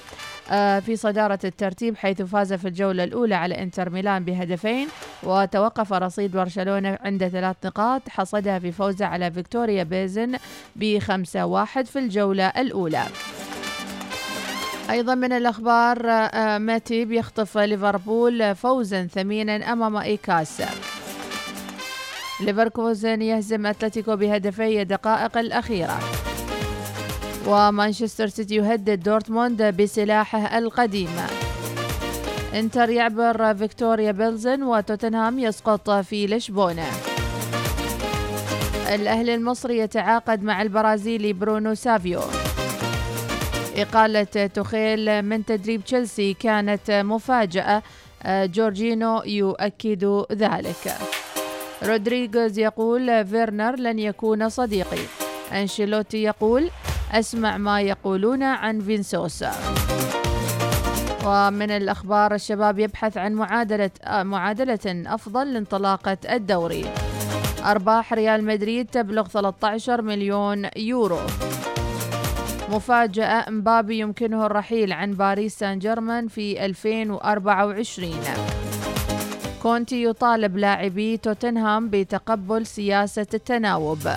في 0.80 0.96
صدارة 0.96 1.38
الترتيب 1.44 1.96
حيث 1.96 2.22
فاز 2.22 2.52
في 2.52 2.68
الجولة 2.68 3.04
الأولى 3.04 3.34
على 3.34 3.62
إنتر 3.62 3.90
ميلان 3.90 4.24
بهدفين 4.24 4.88
وتوقف 5.22 5.92
رصيد 5.92 6.32
برشلونة 6.32 6.98
عند 7.00 7.28
ثلاث 7.28 7.56
نقاط 7.64 8.02
حصدها 8.08 8.58
في 8.58 8.72
فوزه 8.72 9.06
على 9.06 9.30
فيكتوريا 9.30 9.82
بيلزن 9.82 10.36
بخمسة 10.76 11.46
واحد 11.46 11.86
في 11.86 11.98
الجولة 11.98 12.46
الأولى. 12.46 13.02
أيضا 14.90 15.14
من 15.14 15.32
الأخبار 15.32 16.10
آه، 16.10 16.58
ماتيب 16.58 17.12
يخطف 17.12 17.58
ليفربول 17.58 18.54
فوزا 18.54 19.06
ثمينا 19.06 19.72
أمام 19.72 19.96
أياكس. 19.96 20.62
ليفركوزن 22.40 23.22
يهزم 23.22 23.66
أتلتيكو 23.66 24.16
بهدفي 24.16 24.82
الدقائق 24.82 25.38
الأخيرة. 25.38 25.98
ومانشستر 27.46 28.26
سيتي 28.26 28.54
يهدد 28.54 29.02
دورتموند 29.02 29.62
بسلاحه 29.62 30.58
القديم. 30.58 31.10
انتر 32.54 32.90
يعبر 32.90 33.54
فيكتوريا 33.54 34.12
بيلزن 34.12 34.62
وتوتنهام 34.62 35.38
يسقط 35.38 35.90
في 35.90 36.26
لشبونة. 36.26 36.86
الأهلي 38.94 39.34
المصري 39.34 39.78
يتعاقد 39.78 40.42
مع 40.42 40.62
البرازيلي 40.62 41.32
برونو 41.32 41.74
سافيو. 41.74 42.20
إقالة 43.76 44.46
توخيل 44.54 45.22
من 45.22 45.44
تدريب 45.44 45.84
تشيلسي 45.84 46.34
كانت 46.34 46.90
مفاجأة. 46.90 47.82
جورجينو 48.26 49.22
يؤكد 49.22 50.24
ذلك. 50.32 50.94
رودريغوز 51.82 52.58
يقول 52.58 53.26
فيرنر 53.26 53.76
لن 53.76 53.98
يكون 53.98 54.48
صديقي. 54.48 55.02
أنشيلوتي 55.52 56.22
يقول 56.22 56.70
أسمع 57.12 57.56
ما 57.56 57.80
يقولون 57.80 58.42
عن 58.42 58.80
فينسوسا. 58.80 59.52
ومن 61.26 61.70
الأخبار 61.70 62.34
الشباب 62.34 62.78
يبحث 62.78 63.16
عن 63.16 63.32
معادلة 63.32 63.90
آه، 64.04 64.22
معادلة 64.22 64.78
أفضل 64.86 65.52
لانطلاقة 65.52 66.16
الدوري. 66.30 66.84
أرباح 67.64 68.12
ريال 68.12 68.44
مدريد 68.44 68.86
تبلغ 68.86 69.28
13 69.28 70.02
مليون 70.02 70.68
يورو. 70.76 71.18
مفاجأة 72.70 73.50
مبابي 73.50 73.98
يمكنه 73.98 74.46
الرحيل 74.46 74.92
عن 74.92 75.12
باريس 75.12 75.58
سان 75.58 75.78
جيرمان 75.78 76.28
في 76.28 76.64
2024 76.66 78.14
كونتي 79.62 80.04
يطالب 80.04 80.56
لاعبي 80.56 81.16
توتنهام 81.16 81.88
بتقبل 81.90 82.66
سياسة 82.66 83.26
التناوب. 83.34 84.08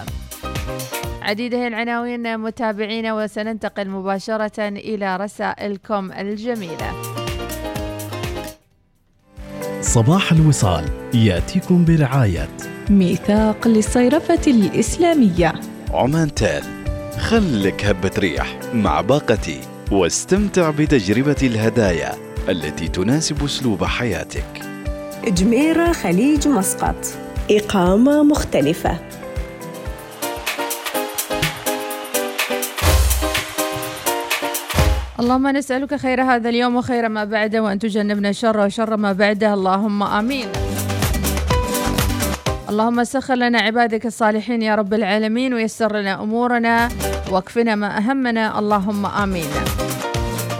عديد 1.29 1.55
هي 1.55 1.67
العناوين 1.67 2.37
متابعينا 2.37 3.13
وسننتقل 3.13 3.89
مباشرة 3.89 4.67
إلى 4.67 5.17
رسائلكم 5.17 6.11
الجميلة. 6.11 6.93
صباح 9.81 10.31
الوصال 10.31 10.85
يأتيكم 11.13 11.85
برعاية. 11.85 12.49
ميثاق 12.89 13.67
للصيرفة 13.67 14.41
الإسلامية. 14.47 15.53
عمان 15.93 16.35
تال 16.35 16.63
خلك 17.19 17.85
هبة 17.85 18.11
ريح 18.17 18.59
مع 18.73 19.01
باقتي 19.01 19.61
واستمتع 19.91 20.69
بتجربة 20.69 21.37
الهدايا 21.43 22.11
التي 22.49 22.87
تناسب 22.87 23.43
أسلوب 23.43 23.83
حياتك. 23.83 24.61
جميرة 25.27 25.91
خليج 25.91 26.47
مسقط. 26.47 27.05
إقامة 27.51 28.23
مختلفة. 28.23 28.99
اللهم 35.19 35.47
نسألك 35.47 35.95
خير 35.95 36.21
هذا 36.23 36.49
اليوم 36.49 36.75
وخير 36.75 37.09
ما 37.09 37.23
بعده 37.23 37.63
وأن 37.63 37.79
تجنبنا 37.79 38.31
شر 38.31 38.59
وشر 38.59 38.97
ما 38.97 39.13
بعده. 39.13 39.53
اللهم 39.53 40.03
آمين. 40.03 40.47
اللهم 42.69 43.03
سخر 43.03 43.35
لنا 43.35 43.59
عبادك 43.59 44.05
الصالحين 44.05 44.61
يا 44.61 44.75
رب 44.75 44.93
العالمين 44.93 45.53
ويسر 45.53 45.97
لنا 45.97 46.23
أمورنا 46.23 46.89
واكفنا 47.31 47.75
ما 47.75 47.97
أهمنا. 47.97 48.59
اللهم 48.59 49.05
آمين. 49.05 49.49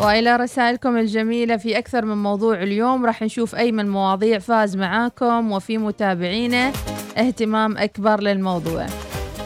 وإلى 0.03 0.35
رسائلكم 0.35 0.97
الجميلة 0.97 1.57
في 1.57 1.77
أكثر 1.77 2.05
من 2.05 2.17
موضوع 2.17 2.63
اليوم 2.63 3.05
راح 3.05 3.21
نشوف 3.21 3.55
أي 3.55 3.71
من 3.71 3.79
المواضيع 3.79 4.39
فاز 4.39 4.75
معاكم 4.75 5.51
وفي 5.51 5.77
متابعينا 5.77 6.71
اهتمام 7.17 7.77
أكبر 7.77 8.21
للموضوع. 8.21 8.85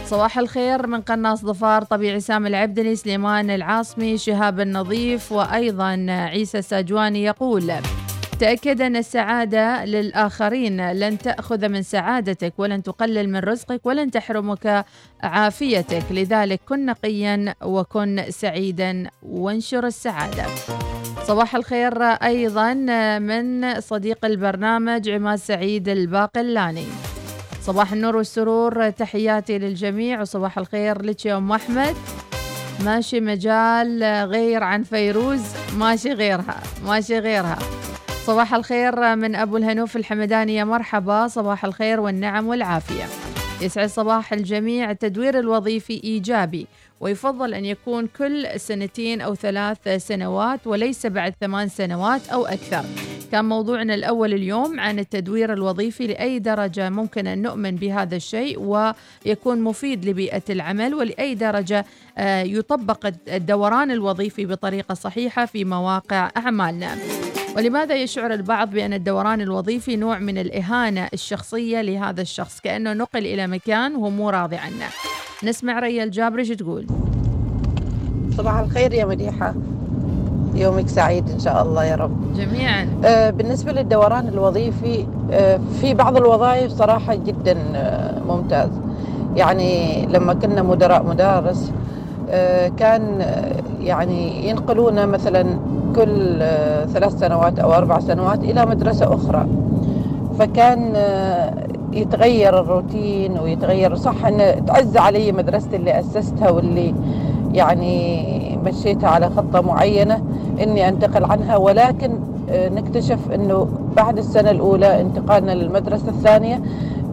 صباح 0.05 0.37
الخير 0.37 0.87
من 0.87 1.01
قناص 1.01 1.41
ظفار 1.45 1.83
طبيعي 1.83 2.19
سام 2.19 2.47
العبدلي 2.47 2.95
سليمان 2.95 3.49
العاصمي 3.49 4.17
شهاب 4.17 4.59
النظيف 4.59 5.31
وأيضا 5.31 6.05
عيسى 6.09 6.57
الساجواني 6.57 7.23
يقول 7.23 7.73
تأكد 8.39 8.81
أن 8.81 8.95
السعادة 8.95 9.85
للآخرين 9.85 10.91
لن 10.91 11.17
تأخذ 11.17 11.69
من 11.69 11.81
سعادتك 11.81 12.53
ولن 12.57 12.83
تقلل 12.83 13.29
من 13.29 13.39
رزقك 13.39 13.85
ولن 13.85 14.11
تحرمك 14.11 14.85
عافيتك. 15.23 16.03
لذلك 16.11 16.61
كن 16.69 16.85
نقيا 16.85 17.55
وكن 17.63 18.23
سعيدا 18.29 19.09
وانشر 19.23 19.85
السعادة. 19.85 20.45
صباح 21.23 21.55
الخير 21.55 22.03
أيضا 22.03 22.73
من 23.19 23.79
صديق 23.81 24.25
البرنامج 24.25 25.09
عماد 25.09 25.39
سعيد 25.39 25.89
الباقلاني. 25.89 26.85
صباح 27.65 27.93
النور 27.93 28.15
والسرور 28.15 28.89
تحياتي 28.89 29.57
للجميع 29.57 30.21
وصباح 30.21 30.57
الخير 30.57 31.01
لك 31.01 31.25
يا 31.25 31.37
أم 31.37 31.51
أحمد. 31.51 31.95
ماشي 32.85 33.19
مجال 33.19 34.03
غير 34.03 34.63
عن 34.63 34.83
فيروز 34.83 35.41
ماشي 35.77 36.13
غيرها 36.13 36.63
ماشي 36.85 37.19
غيرها. 37.19 37.59
صباح 38.25 38.53
الخير 38.53 39.15
من 39.15 39.35
أبو 39.35 39.57
الهنوف 39.57 39.95
الحمداني 39.95 40.55
يا 40.55 40.63
مرحبا 40.63 41.27
صباح 41.27 41.65
الخير 41.65 41.99
والنعم 41.99 42.47
والعافية. 42.47 43.03
يسعد 43.61 43.89
صباح 43.89 44.33
الجميع 44.33 44.91
التدوير 44.91 45.39
الوظيفي 45.39 46.01
إيجابي. 46.03 46.67
ويفضل 47.03 47.53
أن 47.53 47.65
يكون 47.65 48.07
كل 48.07 48.59
سنتين 48.59 49.21
أو 49.21 49.35
ثلاث 49.35 50.07
سنوات 50.07 50.67
وليس 50.67 51.05
بعد 51.05 51.33
ثمان 51.41 51.67
سنوات 51.67 52.29
أو 52.29 52.45
أكثر. 52.45 52.83
كان 53.31 53.45
موضوعنا 53.45 53.93
الأول 53.93 54.33
اليوم 54.33 54.79
عن 54.79 54.99
التدوير 54.99 55.53
الوظيفي 55.53 56.07
لأي 56.07 56.39
درجة 56.39 56.89
ممكن 56.89 57.27
أن 57.27 57.41
نؤمن 57.41 57.75
بهذا 57.75 58.15
الشيء 58.15 58.59
ويكون 58.59 59.61
مفيد 59.61 60.05
لبيئة 60.05 60.43
العمل 60.49 60.93
ولأي 60.93 61.35
درجة 61.35 61.85
يطبق 62.45 63.11
الدوران 63.27 63.91
الوظيفي 63.91 64.45
بطريقة 64.45 64.93
صحيحة 64.93 65.45
في 65.45 65.65
مواقع 65.65 66.29
أعمالنا. 66.37 66.89
ولماذا 67.57 67.95
يشعر 67.95 68.33
البعض 68.33 68.69
بأن 68.69 68.93
الدوران 68.93 69.41
الوظيفي 69.41 69.95
نوع 69.95 70.19
من 70.19 70.37
الإهانة 70.37 71.07
الشخصية 71.13 71.81
لهذا 71.81 72.21
الشخص؟ 72.21 72.59
كأنه 72.59 72.93
نقل 72.93 73.19
إلى 73.25 73.47
مكان 73.47 73.95
وهو 73.95 74.09
مو 74.09 74.29
راضي 74.29 74.55
عنه. 74.55 74.85
نسمع 75.43 75.79
ريا 75.79 76.03
الجابري 76.03 76.45
شو 76.45 76.53
تقول؟ 76.53 76.87
صباح 78.37 78.57
الخير 78.59 78.93
يا 78.93 79.05
مديحة. 79.05 79.53
يومك 80.55 80.87
سعيد 80.87 81.29
إن 81.29 81.39
شاء 81.39 81.61
الله 81.63 81.85
يا 81.85 81.95
رب. 81.95 82.33
جميعا. 82.37 82.89
آه، 83.05 83.29
بالنسبة 83.29 83.71
للدوران 83.71 84.27
الوظيفي 84.27 85.05
آه، 85.31 85.59
في 85.81 85.93
بعض 85.93 86.17
الوظائف 86.17 86.71
صراحة 86.71 87.15
جدا 87.15 87.57
آه، 87.75 88.19
ممتاز. 88.27 88.69
يعني 89.35 90.05
لما 90.05 90.33
كنا 90.33 90.61
مدراء 90.63 91.03
مدارس 91.03 91.69
آه، 91.69 91.82
كان 92.77 93.21
آه، 93.21 93.55
يعني 93.81 94.49
ينقلونا 94.49 95.05
مثلا 95.05 95.43
كل 95.95 96.37
آه، 96.41 96.85
ثلاث 96.85 97.19
سنوات 97.19 97.59
أو 97.59 97.73
أربع 97.73 97.99
سنوات 97.99 98.43
إلى 98.43 98.65
مدرسة 98.65 99.15
أخرى. 99.15 99.47
فكان 100.39 100.93
آه، 100.95 101.53
يتغير 101.93 102.59
الروتين 102.59 103.39
ويتغير 103.39 103.95
صح 103.95 104.25
إن 104.25 104.65
تعز 104.65 104.97
علي 104.97 105.31
مدرستي 105.31 105.75
اللي 105.75 105.99
أسستها 105.99 106.49
واللي 106.49 106.93
يعني 107.53 108.57
مشيتها 108.65 109.09
على 109.09 109.29
خطة 109.29 109.61
معينة 109.61 110.21
إني 110.63 110.89
أنتقل 110.89 111.23
عنها. 111.23 111.57
ولكن 111.57 112.19
آه، 112.49 112.69
نكتشف 112.69 113.31
إنه 113.35 113.67
بعد 113.95 114.17
السنة 114.17 114.51
الأولى 114.51 115.01
انتقالنا 115.01 115.51
للمدرسة 115.51 116.09
الثانية 116.09 116.61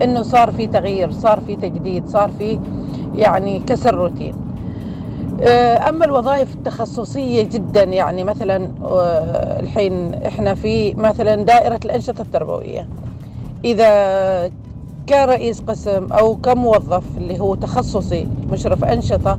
إنه 0.03 0.23
صار 0.23 0.51
في 0.51 0.67
تغيير 0.67 1.11
صار 1.11 1.41
في 1.47 1.57
تجديد 1.57 2.09
صار 2.09 2.31
في 2.39 2.59
يعني 3.15 3.59
كسر 3.59 3.95
روتين. 3.95 4.35
آه، 4.35 4.50
أما 5.89 6.05
الوظائف 6.05 6.55
التخصصية 6.55 7.43
جدا 7.43 7.83
يعني 7.83 8.25
مثلا 8.25 8.71
آه، 8.85 9.61
الحين 9.61 10.15
إحنا 10.15 10.55
في 10.55 10.95
مثلا 10.95 11.35
دائرة 11.43 11.81
الأنشطة 11.85 12.23
التربوية. 12.23 12.89
إذا 13.65 14.51
كرئيس 15.09 15.61
قسم 15.61 16.13
أو 16.13 16.37
كموظف 16.37 17.05
اللي 17.17 17.41
هو 17.41 17.55
تخصصي 17.55 18.29
مشرف 18.53 18.85
أنشطة 18.85 19.39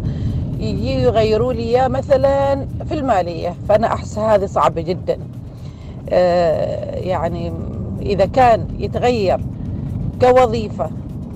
يجي 0.60 0.94
يغيروا 0.94 1.54
لي 1.54 1.64
إياه 1.64 1.88
مثلا 1.88 2.68
في 2.90 2.94
المالية. 2.94 3.56
فأنا 3.70 3.94
أحس 3.94 4.18
هذه 4.20 4.46
صعبة 4.46 4.82
جدا. 4.82 5.18
آه، 6.10 6.96
يعني 6.96 7.54
إذا 8.02 8.26
كان 8.26 8.68
يتغير 8.80 9.40
كوظيفة 10.22 10.90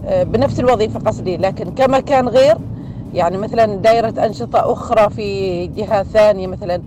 آه، 0.05 0.23
بنفس 0.23 0.59
الوظيفة 0.59 0.99
قصدي 0.99 1.37
لكن 1.37 1.71
كمكان 1.71 2.27
غير 2.27 2.57
يعني 3.15 3.37
مثلا 3.37 3.65
دائرة 3.75 4.25
أنشطة 4.25 4.71
أخرى 4.73 5.09
في 5.09 5.67
جهة 5.67 6.03
ثانية 6.03 6.47
مثلا 6.47 6.81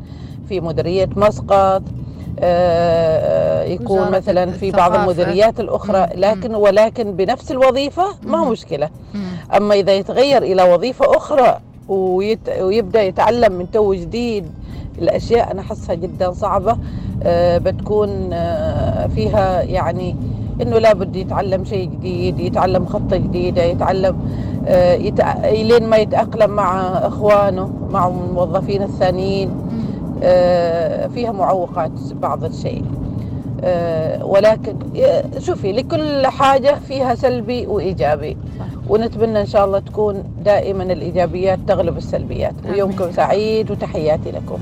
في 0.49 0.61
مديرية 0.61 1.09
مسقط 1.16 1.83
آه، 2.41 3.64
يكون 3.64 4.11
مثلا 4.11 4.51
في 4.51 4.70
بعض. 4.70 4.95
المديريات 4.95 5.61
الأخرى 5.61 5.99
مم. 6.01 6.20
لكن 6.20 6.55
ولكن 6.55 7.12
بنفس 7.12 7.51
الوظيفة 7.51 8.05
ما 8.22 8.45
مم. 9.14 9.20
أما 9.57 9.74
إذا 9.74 9.93
يتغير 9.95 10.43
إلى 10.43 10.62
وظيفة 10.72 11.16
أخرى 11.16 11.61
ويت... 11.89 12.49
ويبدأ 12.61 13.03
يتعلم 13.03 13.53
من 13.53 13.70
تو 13.70 13.95
جديد 13.95 14.47
الأشياء 14.99 15.51
أنا 15.51 15.61
أحسها 15.61 15.95
جدا 15.95 16.33
صعبة 16.33 16.79
آه، 17.22 17.59
بتكون 17.59 18.31
آه، 18.33 19.07
فيها 19.07 19.62
يعني 19.62 20.16
إنه 20.63 20.79
لابد 20.79 21.17
يتعلم 21.17 21.65
شيء 21.65 21.91
جديد 21.91 22.41
يتعلم 22.41 22.87
خطة 22.87 23.17
جديدة 23.17 23.63
يتعلم 23.63 24.17
آه،. 24.67 24.97
لين 25.53 25.87
ما 25.87 25.97
يتأقلم 25.97 26.51
مع 26.51 26.81
إخوانه 26.89 27.71
مع 27.91 28.09
الموظفين 28.09 28.83
الثانيين. 28.83 29.51
آه، 30.23 31.07
فيها 31.07 31.33
معوقات 31.33 31.91
بعض 32.13 32.45
الشيء. 32.45 32.85
آه، 33.65 34.25
ولكن 34.25 34.77
آه، 34.97 35.25
شوفي 35.39 35.73
لكل 35.73 36.27
حاجة 36.27 36.75
فيها 36.89 37.15
سلبي 37.15 37.67
وإيجابي. 37.67 38.37
ونتمنى 38.89 39.41
إن 39.41 39.47
شاء 39.47 39.65
الله 39.65 39.79
تكون 39.79 40.25
دائما 40.45 40.83
الإيجابيات 40.83 41.59
تغلب 41.69 41.97
السلبيات. 41.97 42.55
ويومكم 42.71 43.13
سعيد 43.13 43.71
وتحياتي 43.71 44.31
لكم. 44.31 44.59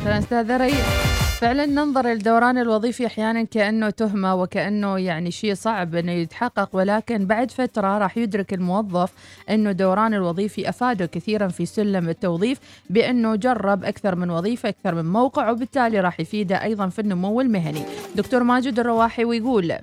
شكرا 0.00 0.18
أستاذة 0.18 0.56
ريا 0.56 1.15
فعلا 1.40 1.66
ننظر 1.66 2.06
للدوران 2.06 2.58
الوظيفي 2.58 3.06
أحيانا 3.06 3.42
كأنه 3.42 3.90
تهمة 3.90 4.34
وكأنه 4.34 4.98
يعني 4.98 5.30
شيء 5.30 5.54
صعب 5.54 5.94
إنه 5.94 6.12
يتحقق 6.12 6.68
ولكن 6.72 7.26
بعد 7.26 7.50
فترة 7.50 7.98
راح 7.98 8.18
يدرك 8.18 8.54
الموظف 8.54 9.12
إنه 9.50 9.70
الدوران 9.70 10.14
الوظيفي 10.14 10.68
افاده 10.68 11.06
كثيرا 11.06 11.48
في 11.48 11.66
سلم 11.66 12.08
التوظيف 12.08 12.58
بإنه 12.90 13.36
جرب 13.36 13.84
أكثر 13.84 14.14
من 14.14 14.30
وظيفة 14.30 14.68
أكثر 14.68 14.94
من 14.94 15.04
موقع 15.12 15.50
وبالتالي 15.50 16.00
راح 16.00 16.20
يفيده 16.20 16.62
أيضا 16.62 16.88
في 16.88 16.98
النمو 16.98 17.40
المهني. 17.40 17.82
دكتور 18.16 18.42
ماجد 18.42 18.78
الرواحي 18.78 19.24
ويقول 19.24 19.74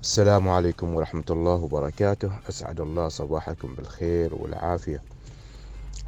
السلام 0.00 0.48
عليكم 0.48 0.94
ورحمة 0.94 1.24
الله 1.30 1.54
وبركاته 1.54 2.30
أسعد 2.48 2.80
الله 2.80 3.08
صباحكم 3.08 3.74
بالخير 3.74 4.34
والعافية 4.34 5.02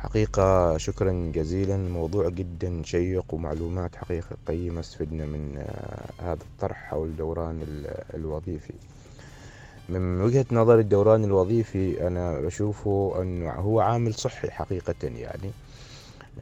حقيقة 0.04 0.76
شكرا 0.76 1.30
جزيلا. 1.34 1.76
موضوع 1.76 2.28
جدا 2.28 2.82
شيق 2.84 3.34
ومعلومات 3.34 3.96
حقيقة 3.96 4.36
قيمة 4.48 4.80
استفدنا 4.80 5.26
من 5.26 5.54
آه، 5.58 6.22
هذا 6.22 6.38
الطرح 6.42 6.76
حول 6.76 7.08
الدوران 7.08 7.62
ال- 7.62 8.04
الوظيفي. 8.14 8.72
من 9.88 10.20
وجهة 10.20 10.46
نظر 10.52 10.78
الدوران 10.78 11.24
الوظيفي 11.24 12.06
أنا 12.06 12.40
بشوفه 12.40 13.14
أنه 13.22 13.50
هو 13.50 13.80
عامل 13.80 14.14
صحي 14.14 14.50
حقيقة 14.50 14.94
يعني. 15.02 15.50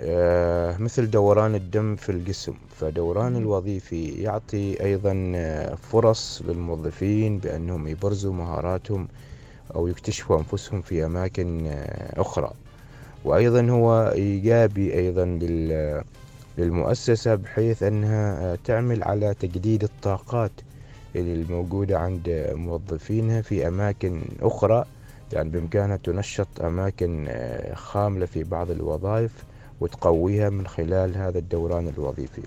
آه، 0.01 0.77
مثل 0.77 1.11
دوران 1.11 1.55
الدم 1.55 1.97
في 1.97 2.13
الجسم. 2.13 2.55
فدوران 2.81 3.37
الوظيفي 3.37 4.09
يعطي 4.09 4.85
أيضا 4.85 5.33
آه، 5.37 5.75
فرص 5.75 6.43
للموظفين 6.45 7.39
بأنهم 7.39 7.89
يبرزوا 7.89 8.33
مهاراتهم 8.33 9.09
أو 9.75 9.87
يكتشفوا 9.89 10.39
أنفسهم 10.39 10.83
في 10.83 11.05
أماكن 11.05 11.67
أخرى. 12.17 12.51
وأيضا 13.25 13.71
هو 13.71 14.13
إيجابي 14.15 14.95
أيضا 14.95 15.25
لل- 15.25 16.03
للمؤسسة 16.59 17.35
بحيث 17.35 17.83
أنها 17.83 18.53
آه، 18.53 18.59
تعمل 18.65 19.03
على 19.03 19.35
تجديد 19.35 19.83
الطاقات 19.83 20.51
الموجودة 21.17 21.99
عند 21.99 22.47
موظفينها 22.55 23.41
في 23.41 23.69
أماكن 23.69 24.23
أخرى. 24.41 24.85
يعني 25.33 25.51
بإمكانها 25.51 25.97
تنشط 25.97 26.49
أماكن 26.65 27.27
آه، 27.29 27.75
خاملة 27.75 28.27
في 28.27 28.45
بعض 28.45 28.71
الوظائف 28.71 29.45
وتقويها 29.81 30.51
من 30.51 30.67
خلال 30.67 31.17
هذا 31.17 31.39
الدوران 31.39 31.89
الوظيفي. 31.89 32.43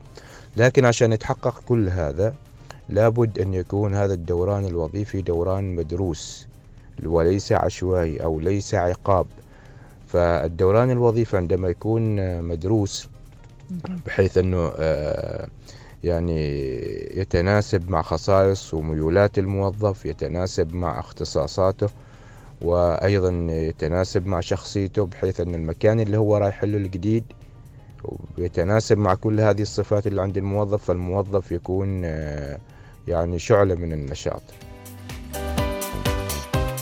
لكن 0.58 0.86
عشان 0.86 1.14
يتحقق 1.14 1.62
كل 1.68 1.90
هذا 1.90 2.34
لابد 2.90 3.40
أن 3.40 3.54
يكون 3.54 3.96
هذا 3.96 4.14
الدوران 4.14 4.66
الوظيفي 4.66 5.22
دوران 5.22 5.76
مدروس 5.76 6.48
وليس 7.06 7.52
عشوائي 7.52 8.24
أو 8.24 8.40
ليس 8.40 8.76
عقاب. 8.76 9.26
فالدوران 10.16 10.92
الوظيفي 10.92 11.38
عندما 11.38 11.68
يكون 11.68 12.42
مدروس 12.42 13.10
بحيث 14.06 14.38
أنه 14.38 14.72
آه، 14.78 15.48
يعني 16.04 16.42
يتناسب 17.20 17.90
مع 17.90 18.02
خصائص 18.02 18.74
وميولات 18.74 19.40
الموظف 19.40 20.06
يتناسب 20.06 20.76
مع 20.76 21.00
اختصاصاته 21.00 21.90
وأيضا 22.62 23.48
يتناسب 23.50 24.28
مع 24.28 24.40
شخصيته 24.40 25.06
بحيث 25.06 25.42
أن 25.42 25.56
المكان 25.56 26.00
اللي 26.00 26.18
هو 26.18 26.38
رايح 26.38 26.64
له 26.64 26.78
الجديد 26.78 27.24
يتناسب 28.38 28.98
مع 28.98 29.14
كل 29.16 29.40
هذه 29.40 29.62
الصفات 29.62 30.08
اللي 30.08 30.22
عند 30.22 30.38
الموظف 30.38 30.84
فالموظف 30.84 31.52
يكون 31.52 32.02
آه، 32.06 32.60
يعني 33.08 33.40
شعلة 33.40 33.76
من 33.76 33.94
النشاط. 33.94 34.44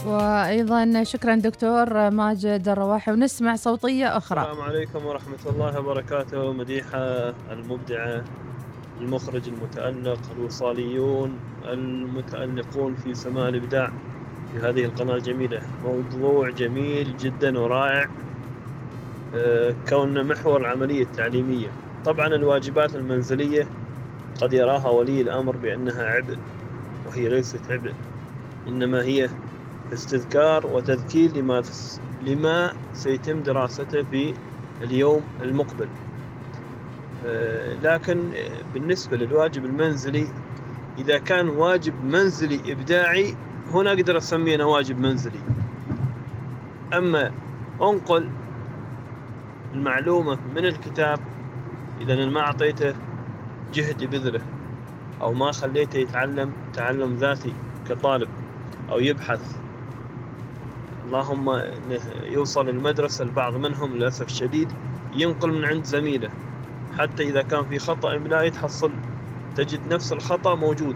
وأيضا 0.06 1.04
شكرا 1.04 1.36
دكتور 1.36 2.10
ماجد 2.10 2.68
الرواحي 2.68 3.12
ونسمع 3.12 3.56
صوتية 3.56 4.18
أخرى. 4.18 4.42
السلام 4.42 4.62
عليكم 4.62 5.06
ورحمة 5.06 5.38
الله 5.46 5.80
وبركاته. 5.80 6.54
مديحة 6.54 7.34
المبدعة 7.52 8.24
المخرج 9.02 9.42
المتألق 9.50 10.20
الوصاليون 10.38 11.40
المتألقون 11.66 12.96
في 12.96 13.14
سماء 13.14 13.50
الإبداع 13.50 13.92
في 14.54 14.60
هذه 14.60 14.86
القناة 14.86 15.16
الجميلة. 15.16 15.62
موضوع 15.86 16.50
جميل 16.50 17.18
جدا 17.18 17.60
ورائع 17.60 18.10
آه، 19.36 19.76
كون 19.90 20.28
محور 20.28 20.62
العملية 20.62 21.04
التعليمية. 21.04 21.68
طبعا 22.06 22.28
الواجبات 22.28 22.96
المنزلية 22.96 23.68
قد 24.42 24.54
يراها 24.54 24.90
ولي 24.90 25.22
الأمر 25.22 25.56
بأنها 25.56 26.06
عبء 26.06 26.38
وهي 27.08 27.30
ليست 27.30 27.62
عبء 27.70 27.94
إنما 28.68 29.04
هي 29.04 29.30
استذكار 29.94 30.68
وتذكير 30.68 31.38
لما 31.38 31.62
لما 32.22 32.74
سيتم 32.94 33.44
دراسته 33.44 34.04
في 34.04 34.34
اليوم 34.82 35.22
المقبل. 35.42 35.88
آه، 37.26 37.74
لكن 37.84 38.32
بالنسبة 38.74 39.18
للواجب 39.18 39.66
المنزلي 39.66 40.28
إذا 40.98 41.18
كان 41.18 41.50
واجب 41.50 41.94
منزلي 42.06 42.72
إبداعي 42.72 43.36
هنا 43.74 43.90
أقدر 43.90 44.18
أسميه 44.18 44.56
أنا 44.56 44.66
واجب 44.66 45.00
منزلي. 45.00 45.40
أما 46.94 47.32
أنقل 47.82 48.30
المعلومة 49.74 50.38
من 50.56 50.66
الكتاب 50.66 51.20
إذا 52.02 52.14
أنا 52.14 52.26
ما 52.26 52.40
أعطيته 52.40 52.96
جهد 53.74 54.02
يبذله 54.02 54.42
أو 55.22 55.34
ما 55.34 55.52
خليته 55.52 55.98
يتعلم 55.98 56.52
تعلم 56.74 57.16
ذاتي 57.16 57.54
كطالب 57.90 58.30
أو 58.92 59.00
يبحث 59.00 59.63
اللهم 61.04 61.62
يوصل 62.24 62.70
المدرسة 62.70 63.24
البعض 63.24 63.56
منهم 63.56 63.96
للأسف 63.96 64.26
الشديد 64.26 64.72
ينقل 65.16 65.52
من 65.52 65.66
عند 65.66 65.86
زميله. 65.86 66.30
حتى 66.98 67.24
إذا 67.24 67.42
كان 67.42 67.66
في 67.66 67.80
خطأ 67.80 68.16
إملائي 68.16 68.50
تحصل 68.50 68.92
تجد 69.56 69.94
نفس 69.94 70.14
الخطأ 70.14 70.56
موجود. 70.56 70.96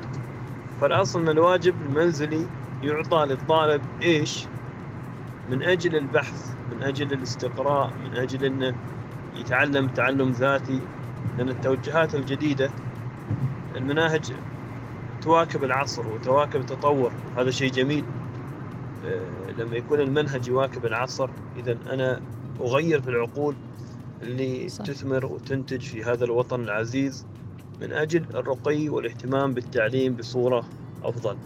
فالأصل 0.81 1.21
أن 1.21 1.29
الواجب 1.29 1.75
المنزلي 1.81 2.45
يعطى 2.83 3.25
للطالب 3.25 3.81
إيش؟ 4.01 4.45
من 5.49 5.63
أجل 5.63 5.95
البحث 5.95 6.55
من 6.71 6.83
أجل 6.83 7.13
الاستقراء 7.13 7.93
من 8.05 8.17
أجل 8.17 8.45
أنه 8.45 8.75
يتعلم 9.35 9.87
تعلم 9.87 10.31
ذاتي. 10.31 10.79
لأن 11.37 11.49
التوجهات 11.49 12.15
الجديدة 12.15 12.69
المناهج 13.75 14.33
تواكب 15.21 15.63
العصر 15.63 16.07
وتواكب 16.07 16.59
التطور. 16.59 17.11
هذا 17.37 17.51
شيء 17.51 17.71
جميل. 17.71 18.03
لما 19.57 19.75
يكون 19.75 19.99
المنهج 19.99 20.47
يواكب 20.47 20.85
العصر 20.85 21.29
إذا 21.57 21.77
أنا 21.89 22.21
أغير 22.61 23.01
في 23.01 23.09
العقول 23.09 23.55
اللي 24.21 24.69
صح. 24.69 24.85
تثمر 24.85 25.25
وتنتج 25.25 25.81
في 25.81 26.03
هذا 26.03 26.25
الوطن 26.25 26.63
العزيز 26.63 27.25
من 27.81 27.93
أجل 27.93 28.25
الرقي 28.35 28.89
والاهتمام 28.89 29.53
بالتعليم 29.53 30.13
بصورة 30.13 30.65
أفضل. 31.03 31.37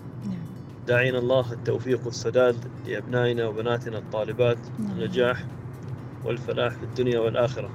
داعين 0.87 1.15
الله 1.15 1.53
التوفيق 1.53 2.05
والسداد 2.05 2.55
لأبنائنا 2.87 3.47
وبناتنا 3.47 3.97
الطالبات 3.97 4.57
النجاح 4.79 5.45
والفلاح 6.25 6.73
في 6.73 6.83
الدنيا 6.83 7.19
والآخرة. 7.19 7.69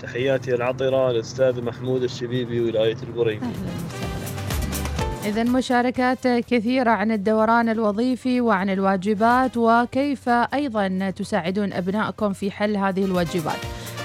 تحياتي 0.00 0.54
العطرة 0.54 1.12
للأستاذ 1.12 1.64
محمود 1.64 2.02
الشبيبي 2.02 2.60
ولاية 2.60 2.96
البريمي. 3.02 3.52
إذا 5.24 5.42
مشاركات 5.42 6.28
كثيرة 6.28 6.90
عن 6.90 7.12
الدوران 7.12 7.68
الوظيفي 7.68 8.40
وعن 8.40 8.70
الواجبات 8.70 9.56
وكيف 9.56 10.28
أيضا 10.28 11.10
تساعدون 11.10 11.72
أبنائكم 11.72 12.32
في 12.32 12.50
حل 12.50 12.76
هذه 12.76 13.04
الواجبات. 13.04 13.58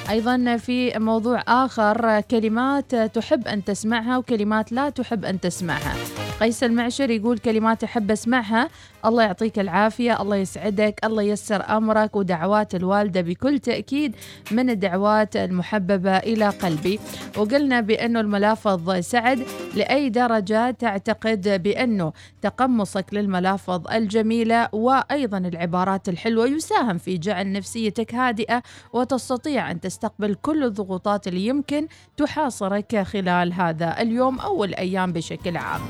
أيضا 0.10 0.58
في 0.58 1.00
موضوع 1.00 1.44
آخر 1.48 2.22
كلمات 2.22 2.96
تحب 2.96 3.48
أن 3.48 3.64
تسمعها 3.64 4.18
وكلمات 4.18 4.72
لا 4.72 4.90
تحب 4.90 5.26
أن 5.26 5.40
تسمعها. 5.40 5.94
قيس 6.40 6.64
المعشر 6.64 7.10
يقول 7.10 7.38
كلمات 7.38 7.84
أحب 7.84 8.12
أسمعها 8.12 8.70
الله 9.06 9.24
يعطيك 9.24 9.60
العافية 9.60 10.22
الله 10.22 10.36
يسعدك 10.36 11.00
الله 11.04 11.24
ييسر 11.24 11.78
أمرك 11.78 12.16
ودعوات 12.16 12.76
الوالدة 12.76 13.22
بكل 13.22 13.60
تأكيد 13.60 14.16
من 14.52 14.70
الدعوات 14.70 15.36
المحببة 15.36 16.18
إلى 16.18 16.50
قلبي. 16.50 17.00
وقلنا 17.38 17.82
بأنه 17.82 18.20
الملافظ 18.20 19.00
سعد 19.00 19.46
لأي 19.76 20.10
درجة 20.10 20.72
تعتقد 20.72 21.64
بأنه 21.64 22.14
تقمصك 22.42 23.06
للملافظ 23.12 23.88
الجميلة 23.88 24.70
وأيضا 24.72 25.38
العبارات 25.38 26.10
الحلوة 26.10 26.48
يساهم 26.48 26.98
في 26.98 27.18
جعل 27.18 27.52
نفسيتك 27.52 28.16
هادئة 28.16 28.64
وتستطيع 28.94 29.72
أن 29.72 29.80
تستقبل 29.80 30.36
كل 30.36 30.64
الضغوطات 30.64 31.28
اللي 31.28 31.46
يمكن 31.46 31.88
تحاصرك 32.18 33.02
خلال 33.02 33.54
هذا 33.54 34.02
اليوم 34.02 34.40
أو 34.40 34.64
الأيام 34.64 35.14
بشكل 35.14 35.58
عام. 35.58 35.82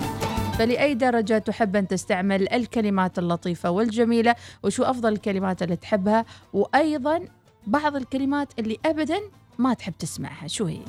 فلأي 0.60 0.93
درجة 0.93 1.38
تحب 1.38 1.76
أن 1.76 1.88
تستعمل 1.88 2.53
الكلمات 2.53 3.20
اللطيفة 3.20 3.70
والجميلة 3.70 4.36
وشو 4.64 4.84
أفضل 4.84 5.14
الكلمات 5.14 5.64
اللي 5.64 5.76
تحبها 5.76 6.26
وأيضا 6.53 7.26
بعض 7.68 7.95
الكلمات 7.95 8.60
اللي 8.60 8.78
أبدا 8.86 9.20
ما 9.57 9.74
تحب 9.74 9.93
تسمعها 9.99 10.47
شو 10.47 10.66
هي؟ 10.66 10.80